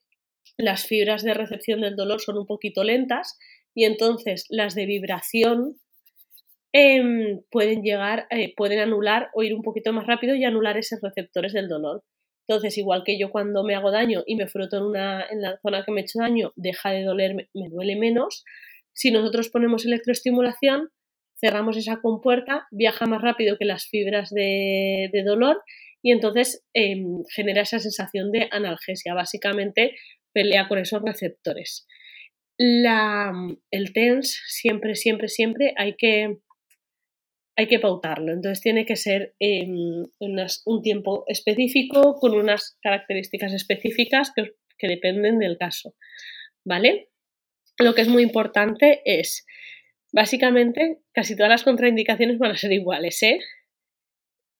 [0.57, 3.37] las fibras de recepción del dolor son un poquito lentas
[3.79, 5.79] y entonces las de vibración
[6.73, 10.99] em, pueden llegar, eh, pueden anular o ir un poquito más rápido y anular esos
[11.01, 12.03] receptores del dolor.
[12.45, 15.57] Entonces, igual que yo cuando me hago daño y me froto en, una, en la
[15.61, 18.43] zona que me he hecho daño, deja de doler, me, duele menos.
[18.91, 20.89] Si nosotros ponemos electroestimulación,
[21.39, 25.63] cerramos esa compuerta, viaja más rápido que las fibras de, dolor
[26.01, 29.13] y entonces em, genera esa sensación de analgesia.
[29.13, 29.95] Básicamente
[30.33, 31.87] pelea con esos receptores
[32.59, 33.31] la,
[33.71, 36.39] el TENS siempre, siempre, siempre hay que,
[37.57, 38.33] hay que pautarlo.
[38.33, 44.51] Entonces tiene que ser en un tiempo específico con unas características específicas que,
[44.87, 45.95] dependen del caso.
[46.65, 47.09] ¿Vale?
[47.77, 49.45] Lo que es muy importante es,
[50.11, 53.23] básicamente, casi todas las contraindicaciones van a ser iguales.
[53.23, 53.39] ¿eh?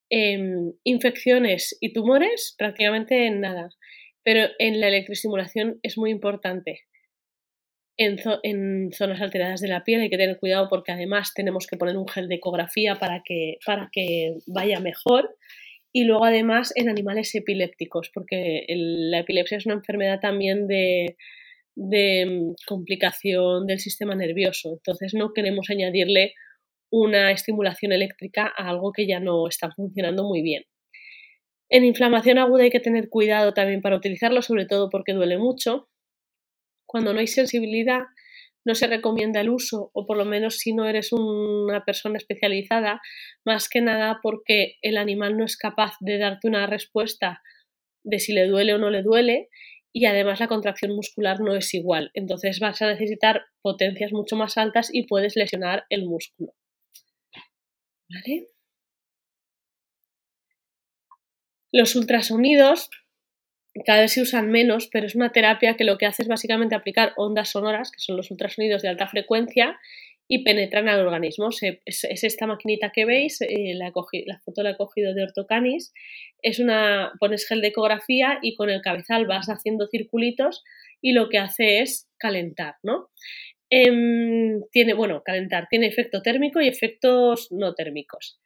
[0.08, 3.68] Em, infecciones y tumores, prácticamente nada.
[4.22, 6.86] Pero en la electroestimulación es muy importante
[8.00, 11.98] en, zonas alteradas de la piel hay que tener cuidado porque además tenemos que poner
[11.98, 15.36] un gel de ecografía para que, para que vaya mejor.
[15.92, 21.16] Y luego además en animales epilépticos, porque la epilepsia es una enfermedad también de,
[22.66, 24.72] complicación del sistema nervioso.
[24.72, 26.34] Entonces no queremos añadirle
[26.90, 30.64] una estimulación eléctrica a algo que ya no está funcionando muy bien.
[31.68, 35.89] En inflamación aguda hay que tener cuidado también para utilizarlo, sobre todo porque duele mucho
[36.90, 38.00] cuando no hay sensibilidad,
[38.64, 43.00] no se recomienda el uso, o por lo menos si no eres una persona especializada,
[43.46, 47.42] más que nada porque el animal no es capaz de darte una respuesta
[48.04, 49.48] de si le duele o no le duele,
[49.92, 52.10] y además la contracción muscular no es igual.
[52.12, 56.52] Entonces vas a necesitar potencias mucho más altas y puedes lesionar el músculo.
[58.08, 58.48] ¿Vale?
[61.72, 62.90] Los ultrasonidos
[63.84, 66.74] cada vez se usan menos, pero es una terapia que lo que hace es básicamente
[66.74, 69.78] aplicar ondas sonoras, que son los ultrasonidos de alta frecuencia,
[70.32, 71.48] y penetran al organismo.
[71.84, 73.90] Es, esta maquinita que veis, eh, la,
[74.44, 75.92] foto la he cogido de Ortocanis,
[76.40, 80.62] es una, pones gel de ecografía y con el cabezal vas haciendo circulitos
[81.02, 83.08] y lo que hace es calentar, ¿no?
[83.70, 88.40] Em, tiene, bueno, calentar, tiene efecto térmico y efectos no térmicos.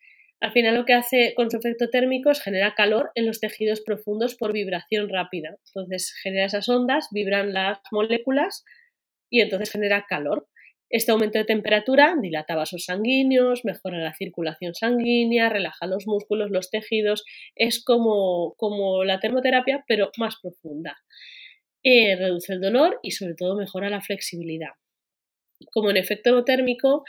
[0.45, 3.81] Al final lo que hace con su efecto térmico es generar calor en los tejidos
[3.81, 5.57] profundos por vibración rápida.
[5.69, 8.63] Entonces genera esas ondas, vibran las moléculas
[9.31, 10.47] y entonces genera calor.
[10.91, 16.69] Este aumento de temperatura dilata vasos sanguíneos, mejora la circulación sanguínea, relaja los músculos, los
[16.69, 17.25] tejidos.
[17.55, 20.99] Es como, como la termoterapia, pero más profunda.
[21.83, 24.73] Eh, reduce el dolor y sobre todo mejora la flexibilidad.
[25.73, 27.03] Como en efecto térmico,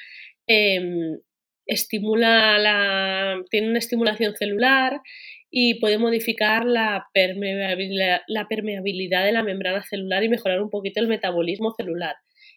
[0.47, 1.19] em,
[1.65, 5.01] estimula la, tiene una estimulación celular
[5.49, 10.99] y puede modificar la permeabilidad, la permeabilidad de la membrana celular y mejorar un poquito
[10.99, 12.15] el metabolismo celular.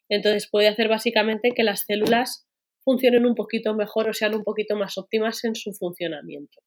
[0.09, 2.47] Entonces puede hacer básicamente que las células
[2.83, 6.61] funcionen un poquito mejor o sean un poquito más óptimas en su funcionamiento.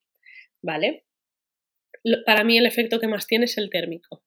[0.61, 1.05] ¿Vale?
[2.25, 4.23] Para mí el efecto que más tiene es el térmico.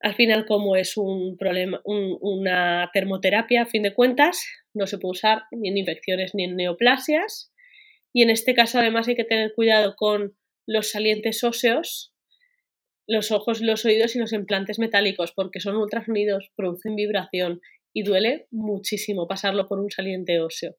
[0.00, 5.12] Al final, como es un problema, una termoterapia, a fin de cuentas, no se puede
[5.12, 7.52] usar ni en infecciones ni en neoplasias.
[8.12, 12.12] Y en este caso, además, hay que tener cuidado con los salientes óseos,
[13.06, 17.60] los ojos, los oídos y los implantes metálicos, porque son ultrasonidos, producen vibración
[17.94, 20.76] y duele muchísimo pasarlo por un saliente óseo.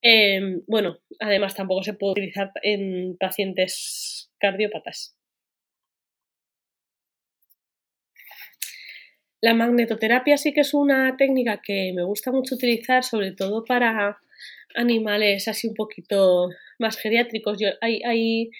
[0.00, 5.16] Em, bueno, además tampoco se puede utilizar en pacientes cardiópatas.
[9.44, 14.16] La magnetoterapia sí que es una técnica que me gusta mucho utilizar, sobre todo para
[14.74, 17.58] animales así un poquito más geriátricos.
[17.82, 18.50] Hay, hay,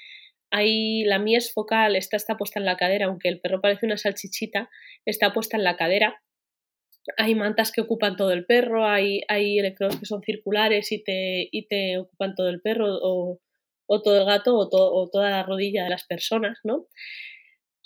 [0.50, 4.68] hay, la focal, esta está puesta en la cadera, aunque el perro parece una salchichita,
[5.06, 6.20] está puesta en la cadera
[7.16, 11.66] hay mantas que ocupan todo el perro, hay, electrodos que son circulares y te, y
[11.66, 13.40] te ocupan todo el perro o,
[14.02, 16.86] todo el gato o, o, toda la rodilla de las personas, ¿no?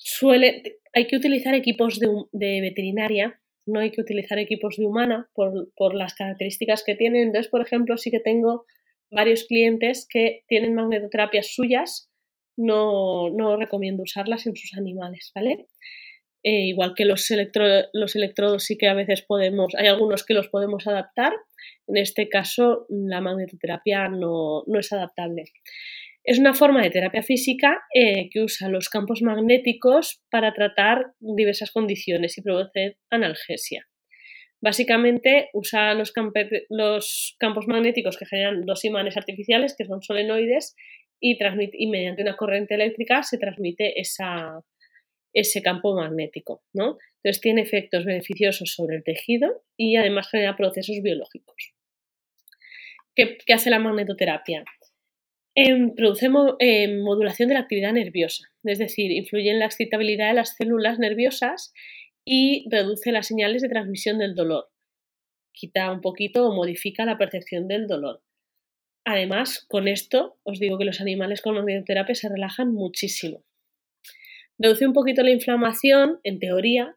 [0.01, 0.63] Suele,
[0.95, 5.95] hay que utilizar equipos de, veterinaria, no hay que utilizar equipos de humana por, por,
[5.95, 7.29] las características que tienen.
[7.29, 8.65] Entonces, por ejemplo, sí que tengo
[9.11, 12.11] varios clientes que tienen magnetoterapias suyas,
[12.57, 15.67] no, no recomiendo usarlas en sus animales, ¿vale?
[16.45, 17.29] Eh, igual que los,
[17.93, 21.33] los electrodos sí que a veces podemos, hay algunos que los podemos adaptar,
[21.89, 25.45] en este caso la magnetoterapia no, es adaptable.
[26.29, 31.71] Es una forma de terapia física eh, que usa los campos magnéticos para tratar diversas
[31.71, 33.87] condiciones y producir analgesia.
[34.61, 40.77] Básicamente usa los, campos magnéticos que generan dos imanes artificiales, que son solenoides,
[41.19, 41.39] y,
[41.87, 46.99] mediante una corriente eléctrica se transmite ese campo magnético, ¿no?
[47.23, 51.73] Entonces tiene efectos beneficiosos sobre el tejido y además genera procesos biológicos.
[53.15, 54.63] ¿Qué, hace la magnetoterapia?
[55.61, 56.29] Em, produce
[56.61, 61.01] em, modulación de la actividad nerviosa, es decir, influye en la excitabilidad de las células
[61.01, 61.73] nerviosas
[62.25, 64.69] y reduce las señales de transmisión del dolor.
[65.53, 68.23] Quita un poquito o modifica la percepción del dolor.
[69.05, 73.43] Además, con esto os digo que los animales con magnetoterapia se relajan muchísimo.
[74.59, 76.97] Reduce un poquito la inflamación, en teoría,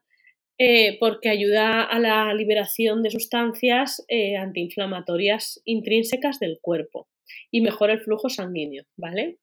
[0.60, 7.08] eh, porque ayuda a la liberación de sustancias eh, antiinflamatorias intrínsecas del cuerpo
[7.52, 9.38] y mejora el flujo sanguíneo, ¿vale?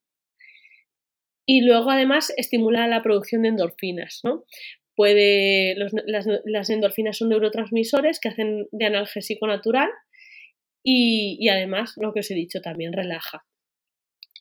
[1.47, 4.45] Y luego además estimula la producción de endorfinas, ¿no?
[4.95, 9.89] Puede, las, endorfinas son neurotransmisores que hacen de analgésico natural
[10.83, 13.47] y, además, lo que os he dicho, también relaja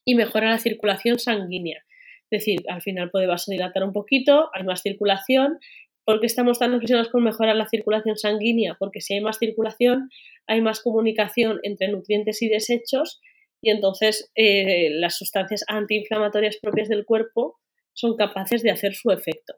[0.03, 1.83] y mejora la circulación sanguínea.
[2.29, 5.59] Es decir, al final puede vasodilatar un poquito, hay más circulación.
[6.05, 8.75] ¿Por qué estamos tan obsesionados con mejorar la circulación sanguínea?
[8.79, 10.09] Porque si hay más circulación,
[10.45, 13.21] hay más comunicación entre nutrientes y desechos
[13.67, 17.59] y entonces eh, las sustancias antiinflamatorias propias del cuerpo
[17.91, 19.55] son capaces de hacer su efecto.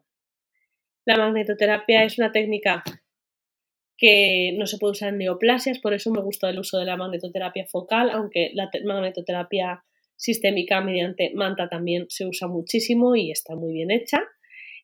[1.06, 2.82] La magnetoterapia es una técnica
[3.96, 6.96] que no se puede usar en neoplasias, por eso me gusta el uso de la
[6.96, 9.84] magnetoterapia focal, aunque la magnetoterapia
[10.16, 14.24] sistémica mediante manta también se usa muchísimo y está muy bien hecha.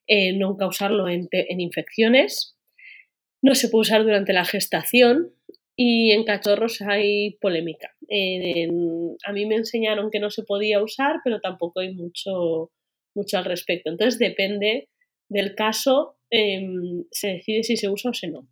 [0.07, 2.57] Eh, no causarlo en, infecciones.
[3.43, 5.33] No se puede usar durante la gestación
[5.75, 7.96] y en cachorros hay polémica.
[8.09, 12.71] A mí me enseñaron que no se podía usar, pero tampoco hay mucho,
[13.15, 13.91] mucho al respecto.
[13.91, 14.89] Entonces depende
[15.29, 18.49] del caso, em, se decide si se usa o si no.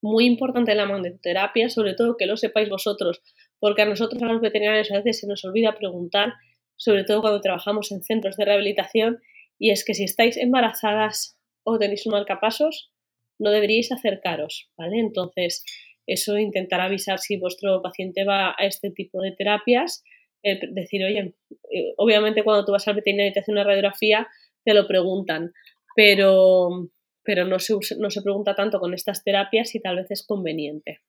[0.00, 3.22] Muy importante la magnetoterapia, sobre todo que lo sepáis vosotros,
[3.60, 6.34] porque a nosotros, a los veterinarios, a veces se nos olvida preguntar,
[6.76, 9.20] sobre todo cuando trabajamos en centros de rehabilitación,
[9.58, 12.90] y es que si estáis embarazadas o tenéis un marcapasos,
[13.38, 14.98] no deberíais acercaros, ¿vale?
[14.98, 15.64] Entonces,
[16.12, 20.02] eso intentar avisar si vuestro paciente va a este tipo de terapias,
[20.42, 21.34] eh, decir, oye,
[21.70, 24.28] eh, obviamente cuando tú vas al veterinario y te hace una radiografía,
[24.64, 25.52] te lo preguntan,
[25.94, 26.88] pero,
[27.22, 31.00] pero no, se, no se pregunta tanto con estas terapias y tal vez es conveniente.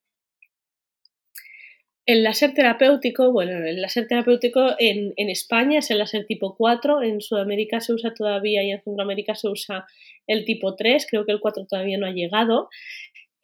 [2.06, 7.22] El láser terapéutico, bueno, el láser terapéutico en, España es el láser tipo 4, en
[7.22, 9.86] Sudamérica se usa todavía y en Centroamérica se usa
[10.28, 12.68] el tipo 3, creo que el 4 todavía no ha llegado.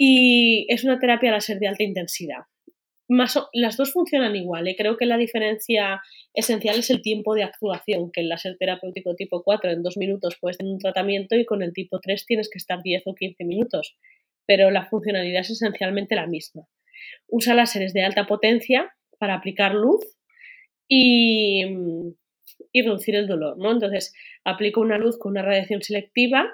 [0.02, 2.44] Y es una terapia láser de alta intensidad.
[3.54, 4.68] Las dos funcionan igual.
[4.68, 4.76] ¿eh?
[4.78, 6.02] Creo que la diferencia
[6.34, 10.38] esencial es el tiempo de actuación, que el láser terapéutico tipo 4 en dos minutos
[10.40, 13.44] puedes tener un tratamiento y con el tipo 3 tienes que estar 10 o 15
[13.44, 13.98] minutos.
[14.46, 16.64] Pero la funcionalidad es esencialmente la misma.
[17.28, 20.06] Usa láseres de alta potencia para aplicar luz
[20.88, 21.66] y,
[22.72, 23.58] y reducir el dolor.
[23.58, 23.72] ¿no?
[23.72, 24.14] Entonces,
[24.46, 26.48] aplico una luz con una radiación selectiva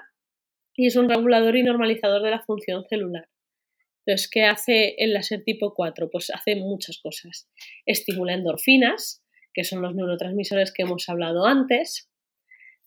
[0.74, 3.28] y es un regulador y normalizador de la función celular.
[4.06, 6.10] Entonces, ¿qué hace el láser tipo 4?
[6.10, 7.48] Pues hace muchas cosas.
[7.86, 12.08] Estimula endorfinas, que son los neurotransmisores que hemos hablado antes,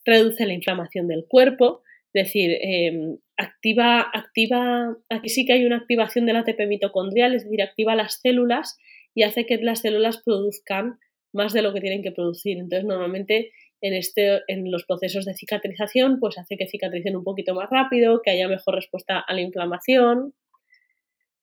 [0.05, 5.77] reduce la inflamación del cuerpo, es decir, em, activa, activa, aquí sí que hay una
[5.77, 8.77] activación del ATP mitocondrial, es decir, activa las células
[9.13, 10.99] y hace que las células produzcan
[11.33, 12.57] más de lo que tienen que producir.
[12.57, 13.51] Entonces, normalmente
[13.81, 18.21] en, este, en los procesos de cicatrización, pues hace que cicatricen un poquito más rápido,
[18.21, 20.33] que haya mejor respuesta a la inflamación.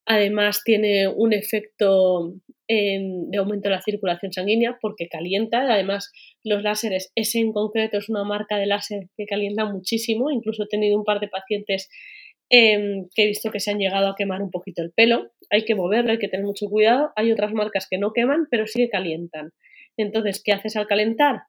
[0.09, 2.33] Además, tiene un efecto
[2.69, 5.61] de aumento de la circulación sanguínea porque calienta.
[5.71, 6.11] Además,
[6.45, 10.31] los láseres, ese en concreto es una marca de láser que calienta muchísimo.
[10.31, 11.89] Incluso he tenido un par de pacientes
[12.49, 15.33] em, que he visto que se han llegado a quemar un poquito el pelo.
[15.49, 17.11] Hay que moverlo, hay que tener mucho cuidado.
[17.17, 19.51] Hay otras marcas que no queman, pero sí que calientan.
[19.97, 21.41] Entonces, ¿qué haces al calentar?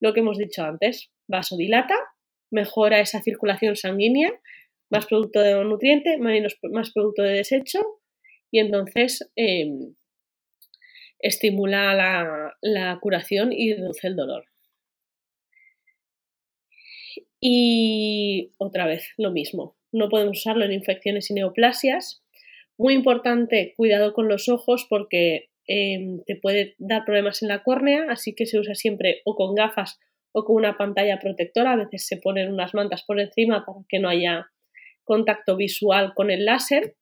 [0.00, 1.96] Lo que hemos dicho antes, vasodilata,
[2.50, 4.32] mejora esa circulación sanguínea,
[4.90, 7.80] más producto de nutriente, menos, más producto de desecho
[8.50, 9.94] y entonces em,
[11.18, 11.94] estimula
[12.60, 14.44] la, curación y reduce el dolor.
[17.40, 19.76] Y otra vez, lo mismo.
[19.92, 22.22] No podemos usarlo en infecciones y neoplasias.
[22.78, 28.06] Muy importante, cuidado con los ojos porque Em, te puede dar problemas en la córnea,
[28.10, 29.98] así que se usa siempre o con gafas
[30.32, 31.72] o con una pantalla protectora.
[31.72, 34.46] A veces se ponen unas mantas por encima para que no haya
[35.04, 36.94] contacto visual con el láser.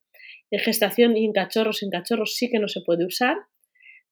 [0.54, 3.36] En gestación y en cachorros, en cachorros sí que no se puede usar,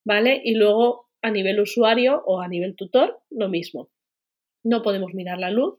[0.05, 0.41] ¿vale?
[0.43, 3.93] Y luego a nivel usuario o a nivel tutor, lo mismo.
[4.65, 5.79] No podemos mirar la luz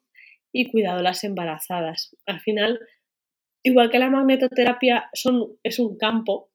[0.54, 2.16] y cuidado las embarazadas.
[2.26, 2.80] Al final,
[3.62, 6.50] igual que la magnetoterapia son, es un campo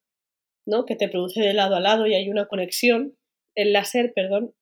[0.87, 3.15] que te produce de lado a lado y hay una conexión.
[3.55, 4.55] El láser, perdón,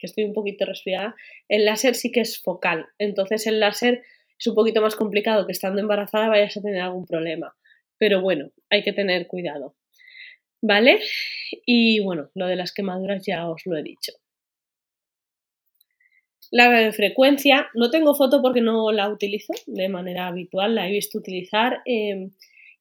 [0.00, 1.14] que estoy un poquito resfriada,
[1.48, 2.86] el láser sí que es focal.
[2.98, 4.02] Entonces el láser
[4.36, 7.54] es un poquito más complicado que estando embarazada vayas a tener algún problema.
[8.00, 9.76] Pero bueno, hay que tener cuidado.
[10.62, 11.00] ¿Vale?
[11.66, 14.12] Y bueno, lo de las quemaduras ya os lo he dicho.
[16.50, 21.18] La radiofrecuencia, no tengo foto porque no la utilizo de manera habitual, la he visto
[21.18, 21.82] utilizar.
[21.84, 22.30] Eh,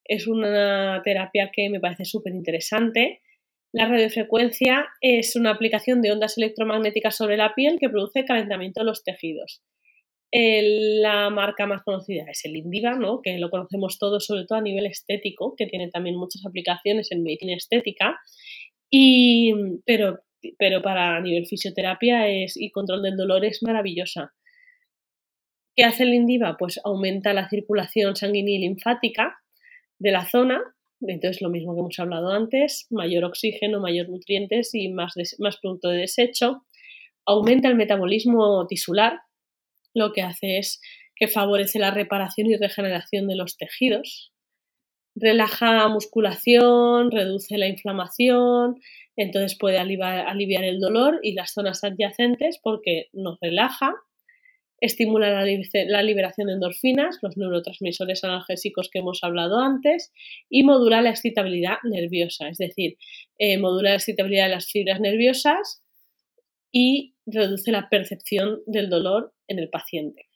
[0.05, 3.21] es una terapia que me parece súper interesante.
[3.73, 8.85] La radiofrecuencia es una aplicación de ondas electromagnéticas sobre la piel que produce calentamiento de
[8.85, 9.61] los tejidos.
[10.31, 13.21] La marca más conocida es el Indiva, ¿no?
[13.21, 17.23] que lo conocemos todos, sobre todo a nivel estético, que tiene también muchas aplicaciones en
[17.23, 18.19] medicina estética,
[18.91, 19.53] y,
[19.85, 20.19] pero,
[20.57, 24.33] pero para nivel fisioterapia es, y control del dolor es maravillosa.
[25.75, 26.57] ¿Qué hace el Indiva?
[26.57, 29.37] Pues aumenta la circulación sanguínea y linfática,
[29.99, 30.61] de la zona.
[31.01, 35.89] Entonces, lo mismo que hemos hablado antes, mayor oxígeno, mayor nutrientes y más, más producto
[35.89, 36.65] de desecho.
[37.25, 39.19] Aumenta el metabolismo tisular,
[39.93, 40.81] lo que hace es
[41.15, 44.31] que favorece la reparación y regeneración de los tejidos.
[45.15, 48.79] Relaja musculación, reduce la inflamación,
[49.17, 53.95] entonces puede aliviar, aliviar el dolor y las zonas adyacentes porque nos relaja
[54.81, 60.11] estimula la, liberación de endorfinas, los neurotransmisores analgésicos que hemos hablado antes,
[60.49, 62.97] y modula la excitabilidad nerviosa, es decir,
[63.37, 65.81] eh, modula la excitabilidad de las fibras nerviosas
[66.71, 70.29] y reduce la percepción del dolor en el paciente.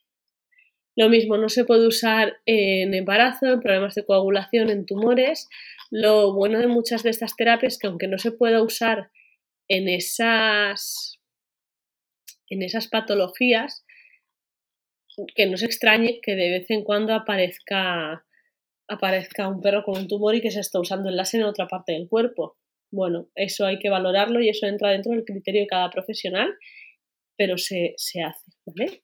[0.96, 5.48] Lo mismo, no se puede usar en embarazo, en problemas de coagulación, en tumores.
[5.90, 9.10] Lo bueno de muchas de estas terapias es que aunque no se pueda usar
[9.68, 11.20] en esas,
[12.48, 13.84] en esas patologías,
[15.34, 18.24] que no se extrañe que de vez en cuando aparezca,
[18.88, 21.66] aparezca un perro con un tumor y que se está usando el láser en otra
[21.66, 22.56] parte del cuerpo.
[22.94, 26.54] Bueno, eso hay que valorarlo y eso entra dentro del criterio de cada profesional,
[27.36, 29.02] pero se, se hace, ¿vale?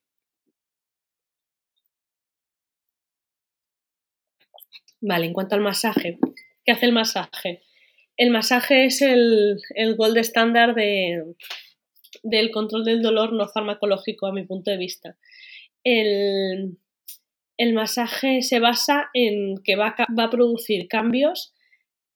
[5.01, 6.19] Vale, en cuanto al masaje,
[6.65, 7.63] ¿qué hace el masaje?
[8.17, 11.25] El masaje es el, el gold estándar de,
[12.23, 15.17] del control del dolor no farmacológico a mi punto de vista
[15.85, 16.79] el,
[17.73, 21.55] masaje se basa en que va a, producir cambios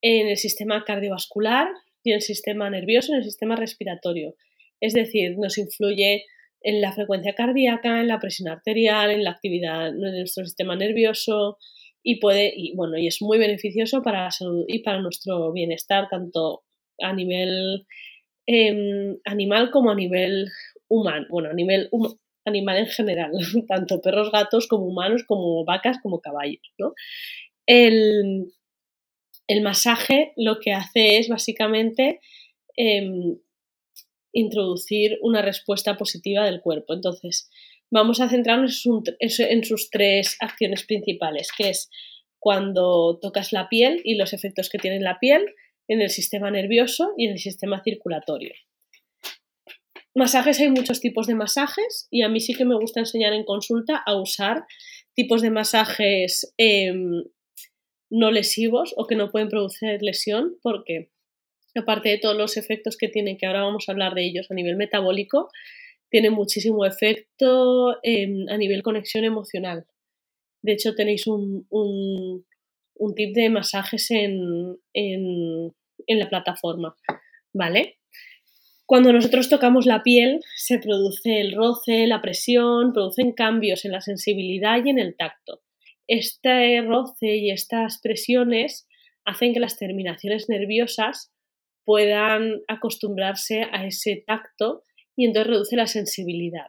[0.07, 1.67] en el sistema cardiovascular
[2.03, 4.35] y en el sistema nervioso en el sistema respiratorio.
[4.79, 6.27] Es decir, nos influye
[6.61, 11.57] en la frecuencia cardíaca, en la presión arterial, en la actividad de nuestro sistema nervioso
[12.03, 16.09] y puede, y bueno, y es muy beneficioso para la salud y para nuestro bienestar,
[16.11, 16.65] tanto
[17.01, 17.87] a nivel
[18.47, 20.49] em, animal como a nivel
[20.87, 21.89] humano, bueno, a nivel
[22.45, 23.33] animal en general,
[23.69, 26.93] tanto perros, gatos como humanos, como vacas, como caballos, ¿no?
[27.67, 28.53] El,
[29.63, 32.21] masaje lo que hace es básicamente
[32.77, 33.39] em,
[34.33, 36.95] introducir una respuesta positiva del cuerpo.
[36.95, 37.51] Entonces,
[37.91, 38.85] vamos a centrarnos
[39.21, 41.91] en sus tres acciones principales, que es
[42.39, 45.47] cuando tocas la piel y los efectos que tiene la piel
[45.89, 48.53] en el sistema nervioso y en el sistema circulatorio.
[50.15, 53.45] Masajes hay muchos tipos de masajes y a mí sí que me gusta enseñar en
[53.45, 54.65] consulta a usar
[55.15, 57.25] tipos de masajes em,
[58.15, 61.11] no lesivos o que no pueden producir lesión porque
[61.75, 64.55] aparte de todos los efectos que tienen, que ahora vamos a hablar de ellos a
[64.55, 65.51] nivel metabólico,
[66.11, 69.85] tiene muchísimo efecto a nivel conexión emocional.
[70.63, 75.75] De hecho, tenéis un, un, tip de masajes en, en,
[76.07, 76.95] en la plataforma,
[77.53, 77.99] ¿vale?
[78.87, 84.01] Cuando nosotros tocamos la piel, se produce el roce, la presión, producen cambios en la
[84.01, 85.64] sensibilidad y en el tacto.
[86.07, 88.87] Este roce y estas presiones
[89.25, 91.33] hacen que las terminaciones nerviosas
[91.85, 94.83] puedan acostumbrarse a ese tacto
[95.17, 96.69] y entonces reduce la sensibilidad,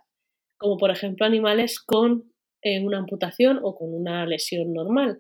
[0.58, 2.32] como por ejemplo animales con
[2.62, 5.18] eh, una amputación o con una lesión normal.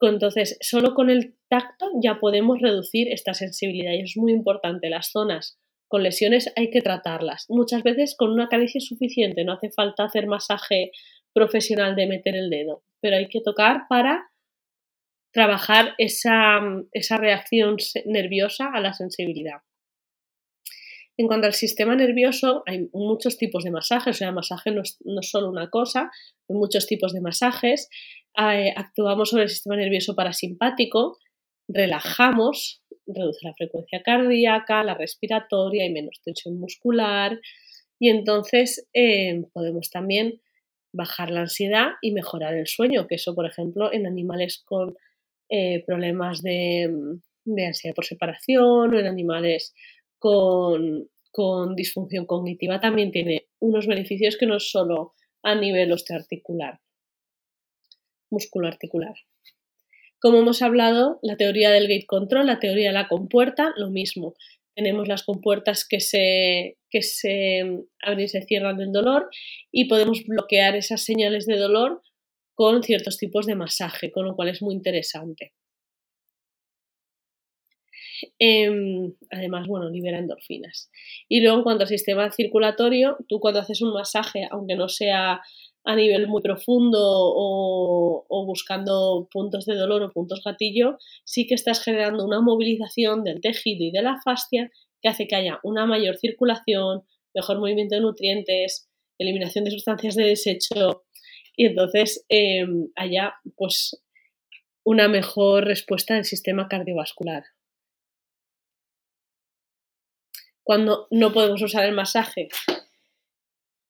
[0.00, 4.90] Entonces, solo con el tacto ya podemos reducir esta sensibilidad y es muy importante.
[4.90, 7.46] Las zonas con lesiones hay que tratarlas.
[7.48, 10.90] Muchas veces con una caricia es suficiente, no hace falta hacer masaje
[11.32, 14.30] profesional de meter el dedo, pero hay que tocar para
[15.30, 16.58] trabajar esa,
[16.92, 17.76] esa reacción
[18.06, 19.58] nerviosa a la sensibilidad.
[21.18, 24.80] En cuanto al sistema nervioso, hay muchos tipos de masajes, o sea, el masaje no
[24.80, 26.10] es, solo una cosa,
[26.48, 27.90] hay muchos tipos de masajes.
[28.38, 31.18] Eh, actuamos sobre el sistema nervioso parasimpático,
[31.68, 37.38] relajamos, reduce la frecuencia cardíaca, la respiratoria, hay menos tensión muscular
[37.98, 40.40] y entonces eh, podemos también
[40.94, 44.96] bajar la ansiedad y mejorar el sueño, que eso, por ejemplo, en animales con
[45.50, 46.88] eh, problemas de,
[47.66, 49.74] ansiedad por separación o en animales
[50.18, 51.08] con,
[51.74, 56.78] disfunción cognitiva también tiene unos beneficios que no es solo a nivel osteoarticular,
[58.30, 59.14] musculoarticular.
[60.20, 64.34] Como hemos hablado, la teoría del gate control, la teoría de la compuerta, lo mismo.
[64.74, 67.60] Tenemos las compuertas que se, que se
[68.02, 69.28] abren y se cierran del dolor
[69.70, 72.02] y podemos bloquear esas señales de dolor
[72.54, 75.52] con ciertos tipos de masaje, con lo cual es muy interesante.
[78.38, 80.90] Em, además, bueno, libera endorfinas.
[81.28, 85.40] Y luego, en cuanto al sistema circulatorio, tú cuando haces un masaje, aunque no sea
[85.86, 91.54] a nivel muy profundo o, o, buscando puntos de dolor o puntos gatillo, sí que
[91.54, 94.70] estás generando una movilización del tejido y de la fascia
[95.02, 97.02] que hace que haya una mayor circulación,
[97.34, 101.04] mejor movimiento de nutrientes, eliminación de sustancias de desecho
[101.56, 104.02] y entonces em, haya pues
[104.84, 107.44] una mejor respuesta del sistema cardiovascular.
[110.64, 112.48] Cuando no podemos usar el masaje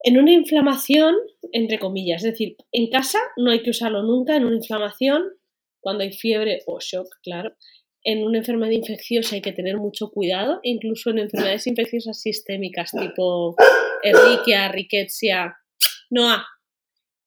[0.07, 1.15] en una inflamación,
[1.53, 5.23] entre comillas, es decir, en casa no hay que usarlo nunca en una inflamación,
[5.81, 7.55] cuando hay fiebre o shock, claro.
[8.03, 13.57] En una enfermedad infecciosa hay que tener mucho cuidado, incluso en enfermedades infecciosas sistémicas tipo
[14.03, 15.57] Ehrlichia, Rickettsia,
[16.11, 16.45] NOA,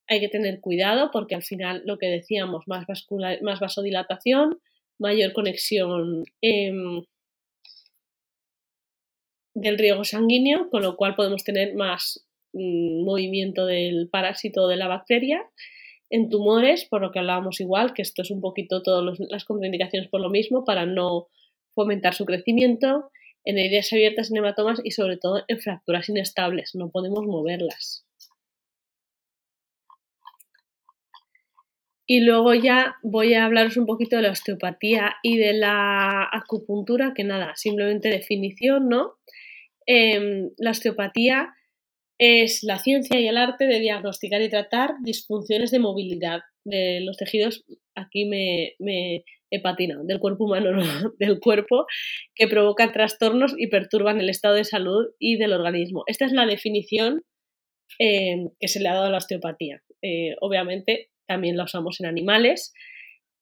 [0.08, 2.86] hay que tener cuidado porque al final lo que decíamos, más,
[3.42, 4.60] más vasodilatación,
[5.00, 7.02] mayor conexión em,
[9.62, 14.88] del riego sanguíneo, con lo cual podemos tener más Mm, movimiento del parásito de la
[14.88, 15.44] bacteria.
[16.10, 20.10] En tumores, por lo que hablábamos igual, que esto es un poquito todas las contraindicaciones
[20.10, 21.28] por lo mismo, para no
[21.76, 23.12] fomentar su crecimiento,
[23.44, 28.06] en heridas abiertas, en hematomas y sobre todo en fracturas inestables, no podemos moverlas.
[32.10, 37.14] Y luego ya voy a hablaros un poquito de la osteopatía y de la acupuntura,
[37.14, 39.18] que nada, simplemente definición, ¿no?
[39.88, 41.54] Em, la osteopatía
[42.20, 47.16] es la ciencia y el arte de diagnosticar y tratar disfunciones de movilidad de los
[47.16, 47.64] tejidos,
[47.96, 48.76] aquí me,
[49.50, 51.86] he patinado, del cuerpo humano, no, del cuerpo,
[52.36, 56.04] que provocan trastornos y perturban el estado de salud y del organismo.
[56.08, 57.24] Esta es la definición
[58.00, 59.82] eh, que se le ha dado a la osteopatía.
[60.02, 62.74] Eh, obviamente también la usamos en animales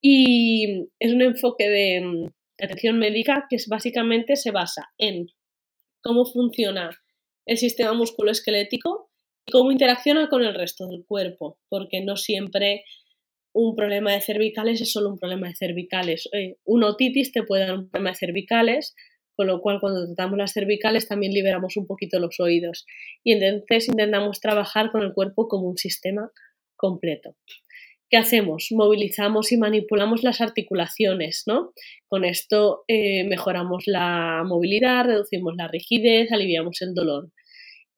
[0.02, 5.28] y es un enfoque de, de atención médica que básicamente se basa en
[6.06, 6.92] cómo funciona
[7.48, 9.10] el sistema musculoesquelético
[9.48, 12.84] y cómo interacciona con el resto del cuerpo, porque no siempre
[13.54, 16.30] un problema de cervicales es solo un problema de cervicales.
[16.32, 18.94] Eh, una otitis te puede dar un problema de cervicales,
[19.36, 22.86] con lo cual cuando tratamos las cervicales también liberamos un poquito los oídos.
[23.24, 26.30] Y entonces intentamos trabajar con el cuerpo como un sistema
[26.76, 27.36] completo.
[28.10, 28.68] ¿Qué hacemos?
[28.72, 31.74] Movilizamos y manipulamos las articulaciones, ¿no?
[32.08, 37.32] Con esto eh, mejoramos la movilidad, reducimos la rigidez, aliviamos el dolor.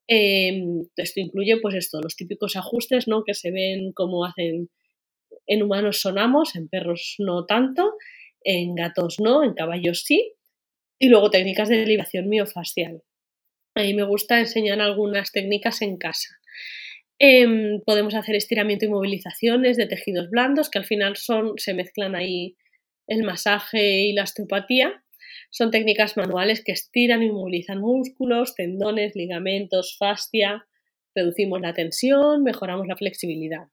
[0.08, 3.24] Em, esto incluye, pues esto, los típicos ajustes, ¿no?
[3.26, 4.70] Que se ven como hacen
[5.46, 7.94] en humanos sonamos, en perros no tanto,
[8.44, 10.34] en gatos no, en caballos sí.
[11.00, 13.04] Y luego técnicas de liberación miofascial.
[13.76, 16.38] A mí me gusta enseñar algunas técnicas en casa.
[17.20, 22.16] Em, podemos hacer estiramiento y movilizaciones de tejidos blandos, que al final son, se mezclan
[22.16, 22.56] ahí
[23.08, 25.04] el masaje y la osteopatía.
[25.50, 30.68] Son técnicas manuales que estiran y movilizan músculos, tendones, ligamentos, fascia,
[31.16, 33.68] reducimos la tensión, mejoramos la flexibilidad.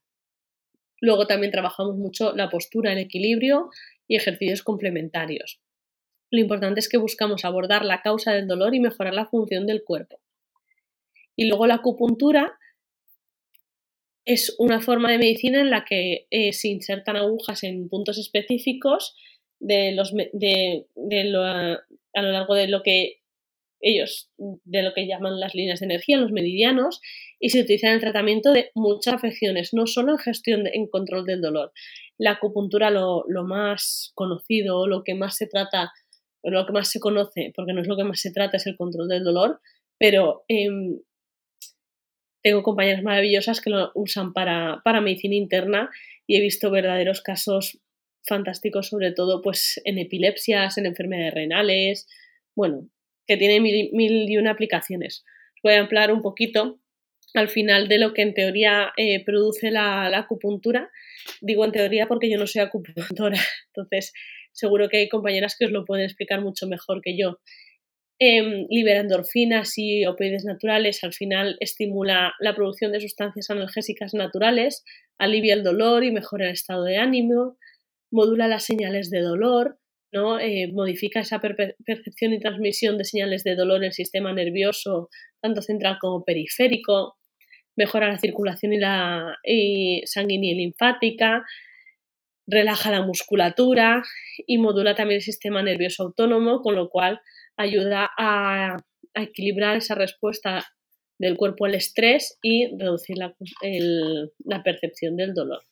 [1.01, 3.69] Luego también trabajamos mucho la postura, el equilibrio
[4.09, 5.61] y ejercicios complementarios.
[6.31, 9.85] Lo importante es que buscamos abordar la causa del dolor y mejorar la función del
[9.85, 10.21] cuerpo.
[11.37, 12.59] Y luego la acupuntura
[14.25, 19.15] es una forma de medicina en la que eh, se insertan agujas en puntos específicos
[19.61, 20.87] de los, de,
[21.25, 23.21] lo, a lo largo de lo que
[23.81, 27.01] ellos, de lo que llaman las líneas de energía, los meridianos,
[27.39, 31.27] y se utiliza en el tratamiento de muchas afecciones, no solo en gestión, en control
[31.27, 31.73] del dolor.
[32.17, 35.93] La acupuntura, lo, lo más conocido, lo que más se trata,
[36.43, 38.77] lo que más se conoce, porque no es lo que más se trata, es el
[38.77, 39.61] control del dolor,
[39.99, 40.99] pero em,
[42.45, 45.91] tengo compañeras maravillosas que lo usan para, medicina interna
[46.27, 47.81] y he visto verdaderos casos
[48.23, 52.07] fantásticos, sobre todo pues en epilepsias, en enfermedades renales,
[52.55, 52.87] bueno,
[53.27, 55.25] que tiene mil, y una aplicaciones.
[55.63, 56.79] Voy a ampliar un poquito
[57.33, 60.91] al final de lo que en teoría eh, produce la, acupuntura.
[61.41, 64.13] Digo en teoría porque yo no soy acupuntora, entonces
[64.53, 67.41] seguro que hay compañeras que os lo pueden explicar mucho mejor que yo.
[68.21, 74.85] Em, libera endorfinas y opioides naturales, al final estimula la producción de sustancias analgésicas naturales,
[75.19, 77.59] alivia el dolor y mejora el estado de ánimo,
[78.13, 79.79] modula las señales de dolor,
[80.13, 80.39] ¿no?
[80.39, 85.09] Eh, modifica esa percepción y transmisión de señales de dolor en el sistema nervioso,
[85.43, 87.17] tanto central como periférico,
[87.77, 89.37] mejora la circulación y la
[90.05, 91.45] sanguínea y linfática,
[92.47, 94.05] relaja la musculatura
[94.47, 97.21] y modula también el sistema nervioso autónomo, con lo cual
[97.57, 98.77] ayuda a,
[99.17, 100.65] equilibrar esa respuesta
[101.19, 105.63] del cuerpo al estrés y reducir la, percepción del dolor.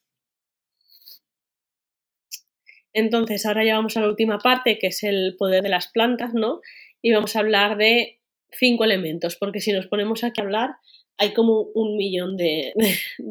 [2.93, 6.35] Entonces, ahora ya vamos a la última parte, que es el poder de las plantas,
[6.35, 6.61] ¿no?
[7.01, 8.20] Y vamos a hablar de
[8.53, 10.70] cinco elementos, porque si nos ponemos aquí a hablar,
[11.18, 12.72] hay como un millón de,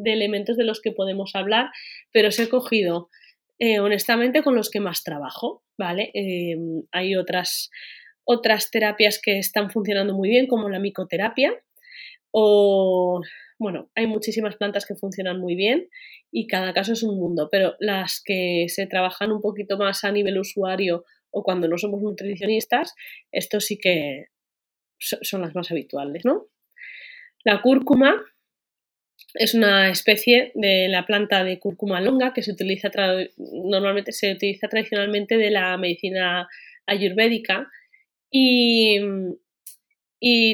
[0.04, 1.70] elementos de los que podemos hablar,
[2.12, 3.08] pero os he cogido
[3.58, 6.10] eh, honestamente con los que más trabajo, ¿vale?
[6.14, 6.56] Eh,
[6.90, 7.70] hay otras
[8.24, 11.52] otras terapias que están funcionando muy bien, como la micoterapia,
[12.30, 13.22] o
[13.58, 15.88] bueno, hay muchísimas plantas que funcionan muy bien
[16.32, 20.10] y cada caso es un mundo, pero las que se trabajan un poquito más a
[20.10, 22.94] nivel usuario o cuando no somos nutricionistas,
[23.30, 24.26] esto sí que
[24.98, 26.46] son las más habituales, ¿no?
[27.44, 28.20] La cúrcuma
[29.34, 32.90] es una especie de la planta de cúrcuma longa que se utiliza
[33.38, 36.48] normalmente se utiliza tradicionalmente de la medicina
[36.86, 37.70] ayurvédica
[38.32, 38.98] y,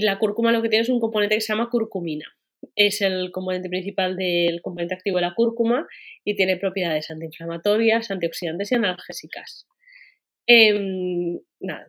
[0.01, 2.27] la cúrcuma lo que tiene es un componente que se llama curcumina.
[2.75, 5.87] Es el componente principal del componente activo de la cúrcuma
[6.25, 9.67] y tiene propiedades antiinflamatorias, antioxidantes y analgésicas.
[10.47, 11.39] Em,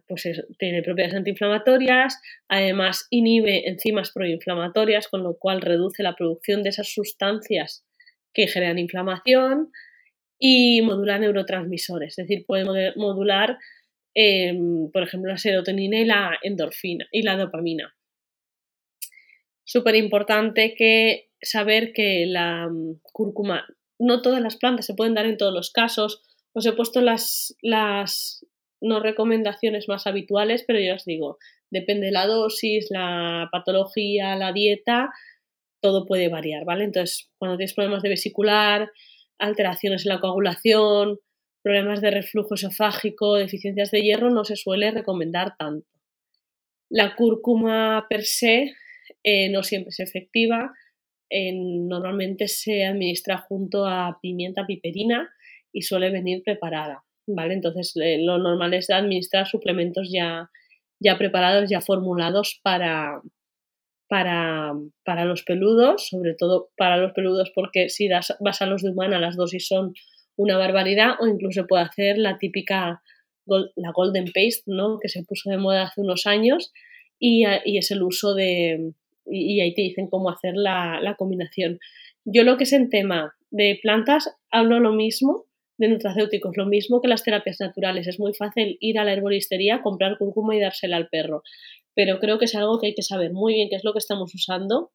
[0.07, 0.27] pues
[0.57, 2.19] tiene propiedades antiinflamatorias,
[2.49, 7.85] además inhibe enzimas proinflamatorias, con lo cual reduce la producción de esas sustancias
[8.33, 9.71] que generan inflamación
[10.37, 13.57] y modula neurotransmisores, es decir, puede modular
[14.21, 17.95] Em, por ejemplo, la serotonina y la endorfina y la dopamina.
[19.63, 23.65] Súper importante que saber que la mm, cúrcuma,
[23.97, 26.21] no todas las plantas se pueden dar en todos los casos.
[26.51, 28.45] Os he puesto las, las
[28.81, 31.37] no recomendaciones más habituales, pero ya os digo,
[31.69, 35.11] depende de la dosis, la patología, la dieta,
[35.79, 36.83] todo puede variar, ¿vale?
[36.83, 38.91] Entonces, cuando tienes problemas de vesicular,
[39.37, 41.19] alteraciones en la coagulación,
[41.61, 45.87] problemas de reflujo esofágico, deficiencias de hierro, no se suele recomendar tanto.
[46.89, 48.73] La cúrcuma per se
[49.23, 50.73] eh, no siempre es efectiva.
[51.31, 55.29] normalmente se administra junto a pimienta piperina
[55.71, 57.03] y suele venir preparada.
[57.27, 57.53] ¿vale?
[57.53, 60.49] Entonces eh, lo normal es administrar suplementos ya,
[60.99, 63.21] ya preparados, ya formulados para,
[64.07, 68.81] para, para, los peludos, sobre todo para los peludos porque si das, vas a los
[68.81, 69.93] de humana las dosis son
[70.39, 73.01] una barbaridad o incluso puede hacer la típica
[73.75, 74.99] la golden paste, ¿no?
[74.99, 76.71] Que se puso de moda hace unos años
[77.19, 78.93] y, es el uso de...
[79.25, 81.79] Y, ahí te dicen cómo hacer la, la combinación.
[82.23, 85.45] Yo lo que es en tema de plantas hablo lo mismo,
[85.77, 88.07] de nutracéuticos, lo mismo que las terapias naturales.
[88.07, 91.43] Es muy fácil ir a la herboristería, comprar cúrcuma y dársela al perro.
[91.95, 93.99] Pero creo que es algo que hay que saber muy bien qué es lo que
[93.99, 94.91] estamos usando.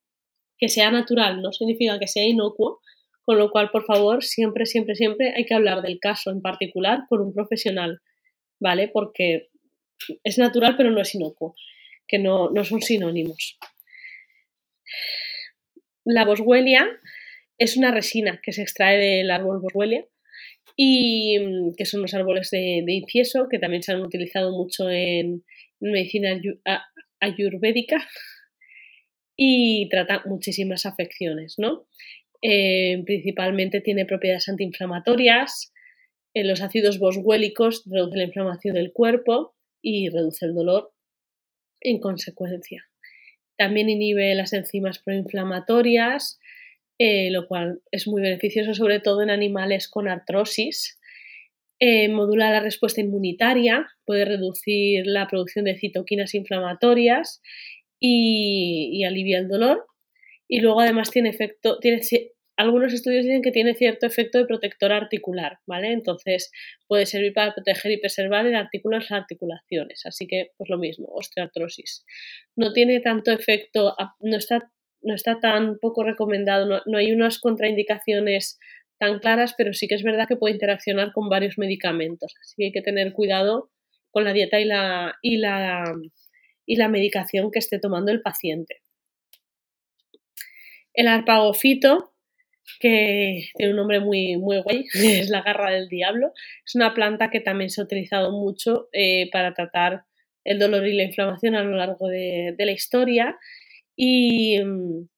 [0.56, 2.80] Que sea natural no significa que sea inocuo,
[3.24, 7.00] con lo cual, por favor, siempre, siempre, siempre hay que hablar del caso en particular
[7.08, 8.00] con un profesional,
[8.60, 8.88] ¿vale?
[8.88, 9.48] Porque
[10.22, 11.54] es natural pero no es inocuo,
[12.06, 13.58] que no, no son sinónimos.
[16.04, 16.86] La boswellia
[17.58, 20.06] es una resina que se extrae del árbol boswellia
[20.76, 23.02] y mm, que son los árboles de, de
[23.50, 25.44] que también se han utilizado mucho en,
[25.80, 26.40] medicina
[27.20, 28.08] ayurvédica
[29.36, 31.86] y trata muchísimas afecciones, ¿no?
[32.46, 35.72] Eh, principalmente tiene propiedades antiinflamatorias,
[36.34, 40.92] en los ácidos boswélicos reduce la inflamación del cuerpo y reduce el dolor
[41.80, 42.84] en consecuencia.
[43.56, 46.40] También inhibe las enzimas proinflamatorias,
[46.98, 50.98] eh, lo cual es muy beneficioso sobre todo en animales con artrosis.
[51.78, 57.40] Eh, modula la respuesta inmunitaria, puede reducir la producción de citoquinas inflamatorias
[58.00, 59.86] y, alivia el dolor.
[60.48, 62.00] Y luego además tiene efecto, tiene,
[62.56, 65.92] algunos estudios dicen que tiene cierto efecto de protector articular, ¿vale?
[65.92, 66.50] Entonces
[66.86, 70.06] puede servir para proteger y preservar el artículo las articulaciones.
[70.06, 72.04] Así que, pues lo mismo, osteoartrosis.
[72.56, 74.70] No tiene tanto efecto, no está
[75.04, 78.58] no está tan poco recomendado, no, hay unas contraindicaciones
[78.98, 82.34] tan claras, pero sí que es verdad que puede interaccionar con varios medicamentos.
[82.40, 83.70] Así que hay que tener cuidado
[84.10, 85.84] con la dieta y la, y la,
[86.64, 88.83] y la medicación que esté tomando el paciente.
[90.94, 92.12] El arpagofito,
[92.80, 96.32] que tiene un nombre muy, muy guay, es la garra del diablo,
[96.64, 100.04] es una planta que también se ha utilizado mucho eh, para tratar
[100.44, 103.36] el dolor y la inflamación a lo largo de, la historia.
[103.96, 105.08] Y, mm,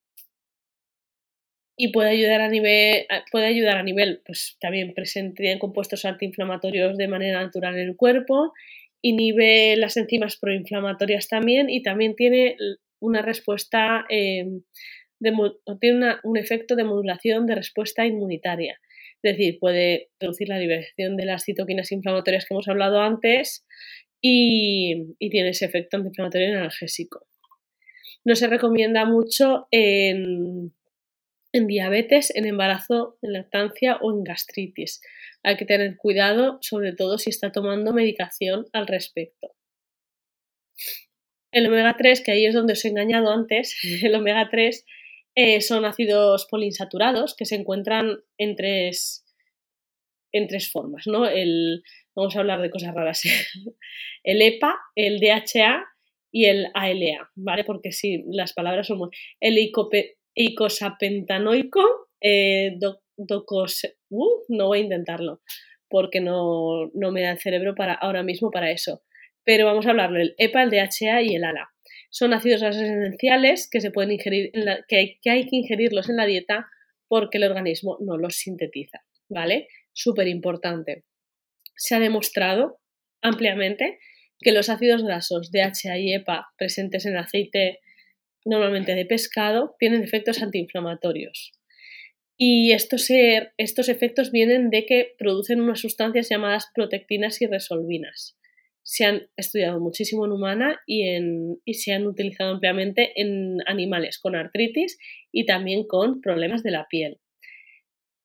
[1.78, 6.96] y puede ayudar a nivel, puede ayudar a nivel, pues también presente en compuestos antiinflamatorios
[6.96, 8.54] de manera natural en el cuerpo,
[9.02, 11.68] inhibe las enzimas proinflamatorias también.
[11.68, 12.56] Y también tiene
[12.98, 14.06] una respuesta,
[15.20, 15.36] em,
[15.80, 18.80] tiene un efecto de modulación de respuesta inmunitaria.
[19.22, 23.66] Es decir, puede reducir la liberación de las citoquinas inflamatorias que hemos hablado antes
[24.20, 27.26] y, y tiene ese efecto antiinflamatorio analgésico
[28.26, 30.74] no se recomienda mucho en,
[31.52, 35.00] diabetes, en embarazo, en lactancia o en gastritis.
[35.44, 39.54] Hay que tener cuidado, sobre todo si está tomando medicación al respecto.
[41.52, 44.84] El omega 3, que ahí es donde os he engañado antes, el omega 3
[45.36, 49.22] eh, son ácidos poliinsaturados que se encuentran en tres,
[50.32, 51.28] en tres formas, ¿no?
[51.28, 51.82] El,
[52.14, 53.22] vamos a hablar de cosas raras.
[54.24, 55.84] El EPA, el DHA
[56.32, 57.62] y el ALA, ¿vale?
[57.62, 59.10] Porque sí, las palabras son muy...
[59.38, 59.56] El
[60.34, 65.42] eicosapentanoico, eh, uh, no voy a intentarlo,
[65.88, 69.04] porque no, me da el cerebro para, ahora mismo para eso.
[69.44, 71.75] Pero vamos a hablarlo, el EPA, el DHA y el ALA.
[72.10, 74.52] Son ácidos esenciales que se pueden ingerir,
[74.88, 76.68] que, hay, que hay que ingerirlos en la dieta
[77.08, 79.68] porque el organismo no los sintetiza, ¿vale?
[79.92, 81.04] Súper importante.
[81.76, 82.80] Se ha demostrado
[83.22, 83.98] ampliamente
[84.40, 87.80] que los ácidos grasos DHA y EPA presentes en aceite
[88.44, 91.52] normalmente de pescado tienen efectos antiinflamatorios.
[92.38, 93.08] Y estos,
[93.56, 98.38] estos efectos vienen de que producen unas sustancias llamadas protectinas y resolvinas.
[98.86, 104.18] Se han estudiado muchísimo en humana y, en, y se han utilizado ampliamente en animales
[104.18, 104.96] con artritis
[105.32, 107.18] y también con problemas de la piel.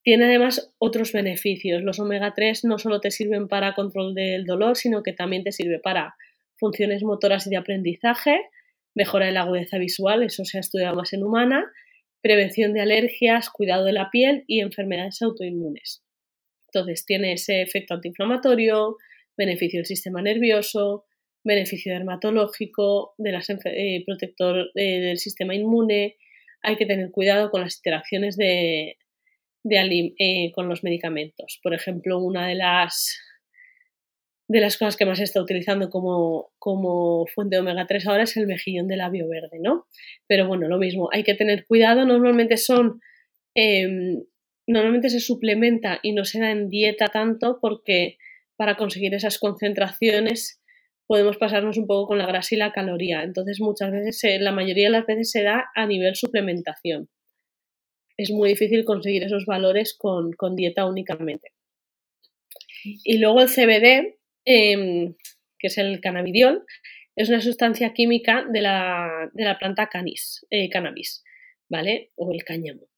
[0.04, 1.82] Tiene además otros beneficios.
[1.82, 5.52] Los omega 3 no solo te sirven para control del dolor, sino que también te
[5.52, 6.16] sirve para
[6.58, 8.40] funciones motoras y de aprendizaje,
[8.94, 11.66] mejora de la agudeza visual, eso se ha estudiado más en humana,
[12.22, 16.04] prevención de alergias, cuidado de la piel y enfermedades autoinmunes.
[16.68, 18.98] Entonces tiene ese efecto antiinflamatorio,
[19.46, 21.06] beneficio del sistema nervioso,
[21.44, 26.18] beneficio dermatológico, eh, protector eh, del sistema inmune.
[26.62, 28.98] Hay que tener cuidado con las interacciones de,
[29.64, 31.60] eh, con los medicamentos.
[31.64, 33.20] Por ejemplo, una de las,
[34.48, 38.24] de las cosas que más se está utilizando como, como fuente de omega 3 ahora
[38.24, 39.88] es el mejillón de labio verde, ¿no?
[40.28, 43.02] Pero bueno, lo mismo, hay que tener cuidado, normalmente son...
[43.56, 44.24] Em,
[44.68, 48.18] normalmente se suplementa y no se da en dieta tanto porque
[48.62, 50.62] para conseguir esas concentraciones
[51.08, 53.24] podemos pasarnos un poco con la grasa y la caloría.
[53.24, 57.10] Entonces muchas veces, la mayoría de las veces se da a nivel suplementación
[58.18, 61.50] es muy difícil conseguir esos valores con, dieta únicamente.
[62.84, 65.16] Y luego el CBD, em,
[65.58, 66.64] que es el cannabidiol,
[67.16, 71.24] es una sustancia química de la, planta canis, eh, cannabis,
[71.68, 72.12] ¿vale?
[72.16, 72.91] O el cáñamo.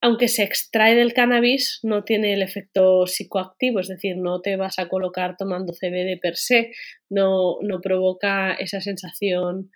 [0.00, 4.78] Aunque se extrae del cannabis, no tiene el efecto psicoactivo, es decir, no te vas
[4.78, 6.72] a colocar tomando CBD per se,
[7.10, 9.70] no, no provoca esa sensación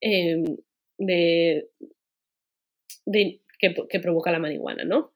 [0.00, 0.44] em,
[0.98, 1.68] de,
[3.58, 5.12] que, provoca la marihuana, ¿no?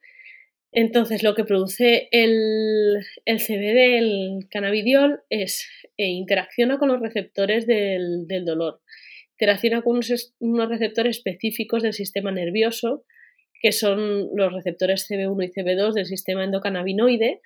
[0.72, 8.26] Entonces, lo que produce el, CBD, el cannabidiol, es e interacciona con los receptores del,
[8.44, 8.80] dolor.
[9.32, 13.04] Interacciona con unos, receptores específicos del sistema nervioso,
[13.61, 17.40] que son los receptores CB1 y CB2 del sistema endocannabinoide,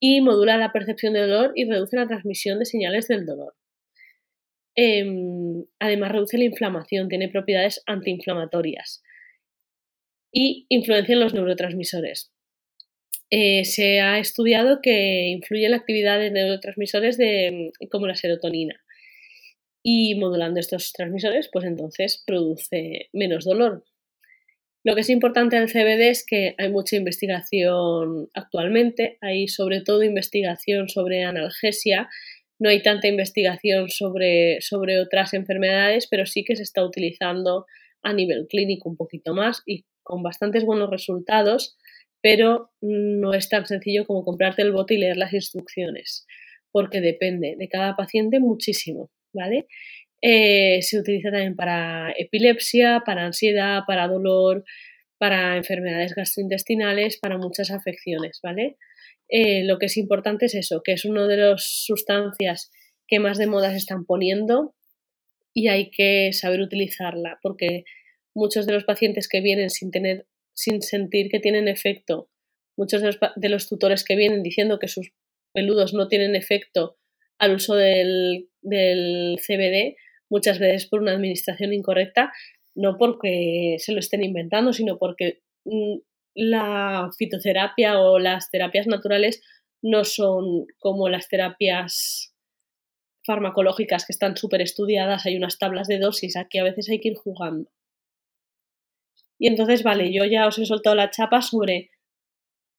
[0.00, 3.54] y modula la percepción del dolor y reduce la transmisión de señales del dolor.
[4.74, 9.02] Em, además, reduce la inflamación, tiene propiedades antiinflamatorias
[10.32, 12.30] y influencia en los neurotransmisores.
[13.30, 18.80] Eh, se ha estudiado que influye en la actividad de neurotransmisores de, como la serotonina.
[19.82, 23.84] Y modulando estos transmisores, pues entonces produce menos dolor.
[24.84, 30.02] Lo que es importante del CBD es que hay mucha investigación actualmente, hay sobre todo
[30.02, 32.08] investigación sobre analgesia,
[32.58, 37.66] no hay tanta investigación sobre, sobre otras enfermedades, pero sí que se está utilizando
[38.02, 41.76] a nivel clínico un poquito más y con bastantes buenos resultados
[42.20, 46.26] pero no es tan sencillo como comprarte el bote y leer las instrucciones,
[46.72, 49.66] porque depende de cada paciente muchísimo, ¿vale?
[50.20, 54.64] Eh, se utiliza también para epilepsia, para ansiedad, para dolor,
[55.18, 58.76] para enfermedades gastrointestinales, para muchas afecciones, ¿vale?
[59.28, 62.70] Eh, lo que es importante es eso, que es una de las sustancias
[63.06, 64.74] que más de moda se están poniendo
[65.52, 67.84] y hay que saber utilizarla, porque
[68.34, 70.26] muchos de los pacientes que vienen sin tener
[70.58, 72.28] sin sentir que tienen efecto.
[72.76, 75.12] Muchos de los, tutores que vienen diciendo que sus
[75.52, 76.96] peludos no tienen efecto
[77.38, 79.94] al uso del, CBD,
[80.30, 82.32] muchas veces por una administración incorrecta,
[82.74, 85.96] no porque se lo estén inventando, sino porque mm,
[86.34, 89.42] la fitoterapia o las terapias naturales
[89.82, 92.34] no son como las terapias
[93.24, 97.08] farmacológicas que están súper estudiadas, hay unas tablas de dosis, aquí a veces hay que
[97.08, 97.70] ir jugando.
[99.38, 101.90] Y entonces, vale, yo ya os he soltado la chapa sobre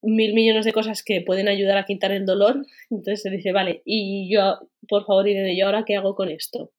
[0.01, 2.65] mil millones de cosas que pueden ayudar a quitar el dolor.
[2.89, 6.71] Entonces se dice, vale, y yo, por favor, Irene, ¿yo ahora qué hago con esto?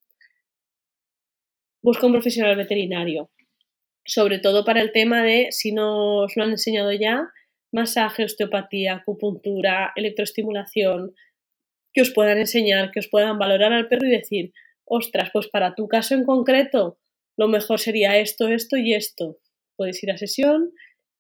[1.83, 3.31] Busca un profesional veterinario.
[4.05, 7.29] Sobre todo para el tema de, si no lo han enseñado ya,
[7.73, 11.15] masaje, osteopatía, acupuntura, electroestimulación,
[11.93, 14.53] que os puedan enseñar, que os puedan valorar al perro y decir,
[14.85, 16.99] ostras, pues para tu caso en concreto,
[17.37, 19.39] lo mejor sería esto, esto y esto
[19.77, 20.73] puedes ir a sesión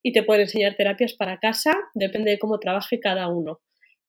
[0.03, 3.63] y te pueden enseñar terapias para casa, depende de cómo trabaje cada uno.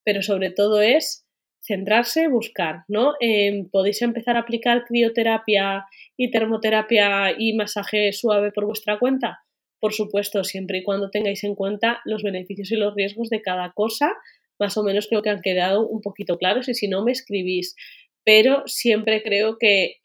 [0.03, 1.25] Pero sobre todo es
[1.61, 3.13] centrarse, buscar, ¿no?
[3.19, 5.85] Em, podéis empezar a aplicar crioterapia
[6.17, 9.39] y termoterapia y masaje suave por vuestra cuenta.
[9.79, 13.71] Por supuesto, siempre y cuando tengáis en cuenta los beneficios y los riesgos de cada
[13.73, 14.13] cosa,
[14.59, 17.75] más o menos creo que han quedado un poquito claros y si no me escribís.
[18.23, 19.95] Pero siempre creo que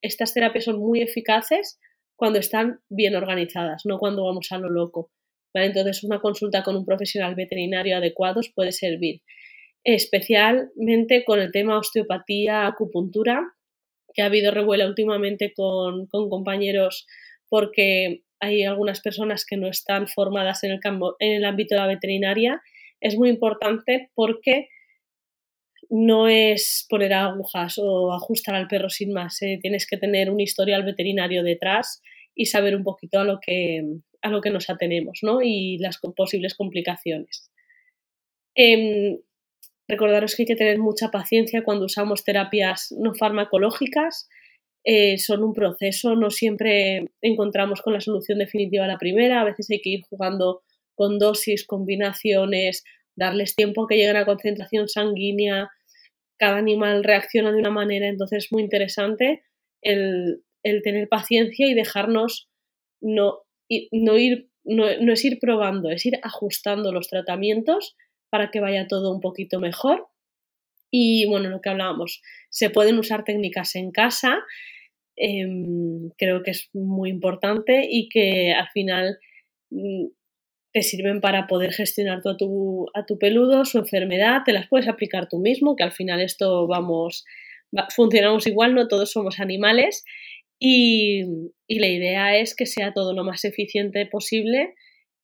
[0.00, 1.78] estas terapias son muy eficaces
[2.16, 5.10] cuando están bien organizadas, no cuando vamos a lo loco.
[5.52, 9.22] Entonces, una consulta con un profesional veterinario adecuado puede servir,
[9.86, 13.54] especialmente con el tema osteopatía, acupuntura,
[14.12, 17.06] que ha habido revuela últimamente con, compañeros
[17.48, 20.80] porque hay algunas personas que no están formadas en el,
[21.20, 22.60] en el ámbito de la veterinaria.
[23.00, 24.68] Es muy importante porque
[25.88, 29.40] no es poner agujas o ajustar al perro sin más.
[29.42, 29.60] ¿eh?
[29.62, 32.02] Tienes que tener un historial veterinario detrás
[32.34, 33.84] y saber un poquito a lo que,
[34.20, 35.42] a lo que nos atenemos ¿no?
[35.42, 37.52] y las posibles complicaciones.
[38.56, 39.18] Em,
[39.88, 44.28] recordaros que hay que tener mucha paciencia cuando usamos terapias no farmacológicas.
[44.84, 49.44] Eh, son un proceso, no siempre encontramos con la solución definitiva a la primera, a
[49.44, 50.62] veces hay que ir jugando
[50.94, 52.84] con dosis, combinaciones,
[53.16, 55.70] darles tiempo a que lleguen a concentración sanguínea,
[56.38, 59.42] cada animal reacciona de una manera, entonces es muy interesante
[59.82, 60.42] el,
[60.82, 62.48] tener paciencia y dejarnos
[63.00, 63.40] no,
[63.92, 67.96] no ir, no, es ir probando, es ir ajustando los tratamientos
[68.30, 70.08] para que vaya todo un poquito mejor.
[70.90, 74.38] Y bueno, lo que hablábamos, se pueden usar técnicas en casa,
[75.16, 79.18] em, creo que es muy importante y que al final
[79.70, 80.06] mm,
[80.72, 84.88] te sirven para poder gestionar a tu, a tu peludo, su enfermedad, te las puedes
[84.88, 87.24] aplicar tú mismo, que al final esto vamos,
[87.94, 90.04] funcionamos igual, no todos somos animales
[90.58, 91.24] y,
[91.68, 94.74] la idea es que sea todo lo más eficiente posible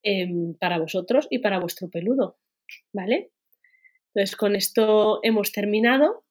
[0.02, 2.38] em, para vosotros y para vuestro peludo,
[2.92, 3.30] ¿vale?
[4.14, 6.24] Entonces, con esto hemos terminado.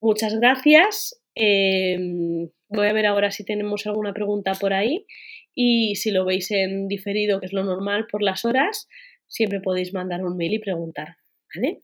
[0.00, 1.20] Muchas gracias.
[1.34, 5.06] Em, voy a ver ahora si tenemos alguna pregunta por ahí
[5.54, 8.88] y si lo veis en diferido, que es lo normal por las horas,
[9.28, 11.16] siempre podéis mandar un mail y preguntar.
[11.54, 11.80] ¿Vale?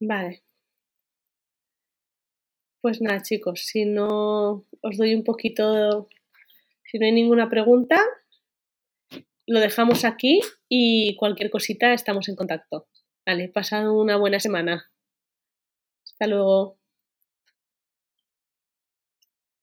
[0.00, 0.45] Vale.
[2.86, 6.08] Pues nada, chicos, si no os doy un poquito,
[6.84, 8.00] si no hay ninguna pregunta,
[9.44, 12.86] lo dejamos aquí y cualquier cosita estamos en contacto.
[13.26, 14.88] Vale, pasad una buena semana.
[16.04, 16.78] Hasta luego.